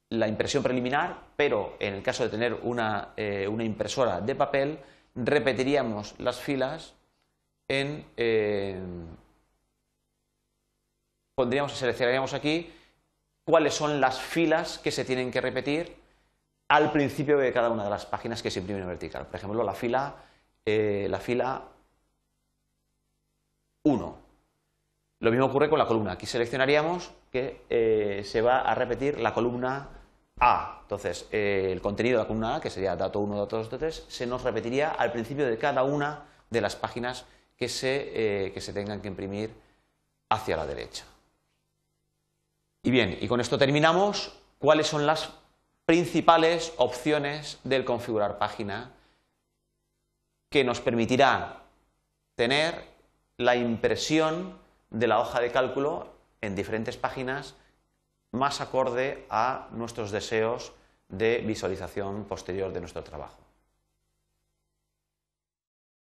la 0.08 0.28
impresión 0.28 0.62
preliminar, 0.62 1.24
pero 1.36 1.76
en 1.78 1.92
el 1.92 2.02
caso 2.02 2.24
de 2.24 2.30
tener 2.30 2.54
una, 2.54 3.12
una 3.50 3.64
impresora 3.64 4.22
de 4.22 4.34
papel, 4.34 4.78
repetiríamos 5.14 6.18
las 6.18 6.40
filas 6.40 6.94
en 7.68 8.06
pondríamos, 11.38 11.70
seleccionaríamos 11.70 12.34
aquí 12.34 12.68
cuáles 13.44 13.72
son 13.72 14.00
las 14.00 14.20
filas 14.20 14.80
que 14.80 14.90
se 14.90 15.04
tienen 15.04 15.30
que 15.30 15.40
repetir 15.40 15.94
al 16.66 16.90
principio 16.90 17.38
de 17.38 17.52
cada 17.52 17.70
una 17.70 17.84
de 17.84 17.90
las 17.90 18.06
páginas 18.06 18.42
que 18.42 18.50
se 18.50 18.58
imprimen 18.58 18.82
en 18.82 18.88
vertical. 18.88 19.24
Por 19.24 19.36
ejemplo, 19.36 19.62
la 19.62 19.72
fila, 19.72 20.16
eh, 20.66 21.06
la 21.08 21.20
fila 21.20 21.62
1. 23.84 24.18
Lo 25.20 25.30
mismo 25.30 25.46
ocurre 25.46 25.70
con 25.70 25.78
la 25.78 25.86
columna. 25.86 26.10
Aquí 26.10 26.26
seleccionaríamos 26.26 27.12
que 27.30 27.62
eh, 27.70 28.22
se 28.24 28.42
va 28.42 28.62
a 28.62 28.74
repetir 28.74 29.20
la 29.20 29.32
columna 29.32 29.90
A. 30.40 30.80
Entonces, 30.82 31.28
eh, 31.30 31.68
el 31.70 31.80
contenido 31.80 32.18
de 32.18 32.24
la 32.24 32.26
columna 32.26 32.56
A, 32.56 32.60
que 32.60 32.68
sería 32.68 32.96
dato 32.96 33.20
1, 33.20 33.38
dato 33.38 33.58
2, 33.58 33.66
dato 33.66 33.78
3, 33.78 34.06
se 34.08 34.26
nos 34.26 34.42
repetiría 34.42 34.90
al 34.90 35.12
principio 35.12 35.46
de 35.46 35.56
cada 35.56 35.84
una 35.84 36.24
de 36.50 36.60
las 36.60 36.74
páginas 36.74 37.26
que 37.56 37.68
se, 37.68 38.50
que 38.52 38.60
se 38.60 38.72
tengan 38.72 39.00
que 39.00 39.06
imprimir 39.06 39.54
hacia 40.30 40.56
la 40.56 40.66
derecha. 40.66 41.04
Y 42.82 42.90
bien, 42.90 43.18
y 43.20 43.28
con 43.28 43.40
esto 43.40 43.58
terminamos. 43.58 44.32
¿Cuáles 44.58 44.86
son 44.86 45.06
las 45.06 45.30
principales 45.84 46.72
opciones 46.76 47.60
del 47.64 47.84
configurar 47.84 48.38
página 48.38 48.92
que 50.50 50.64
nos 50.64 50.80
permitirá 50.80 51.62
tener 52.34 52.84
la 53.36 53.56
impresión 53.56 54.58
de 54.90 55.06
la 55.06 55.20
hoja 55.20 55.40
de 55.40 55.52
cálculo 55.52 56.12
en 56.40 56.54
diferentes 56.54 56.96
páginas 56.96 57.54
más 58.32 58.60
acorde 58.60 59.26
a 59.30 59.68
nuestros 59.72 60.10
deseos 60.10 60.72
de 61.08 61.38
visualización 61.38 62.24
posterior 62.24 62.72
de 62.72 62.80
nuestro 62.80 63.02
trabajo? 63.02 63.47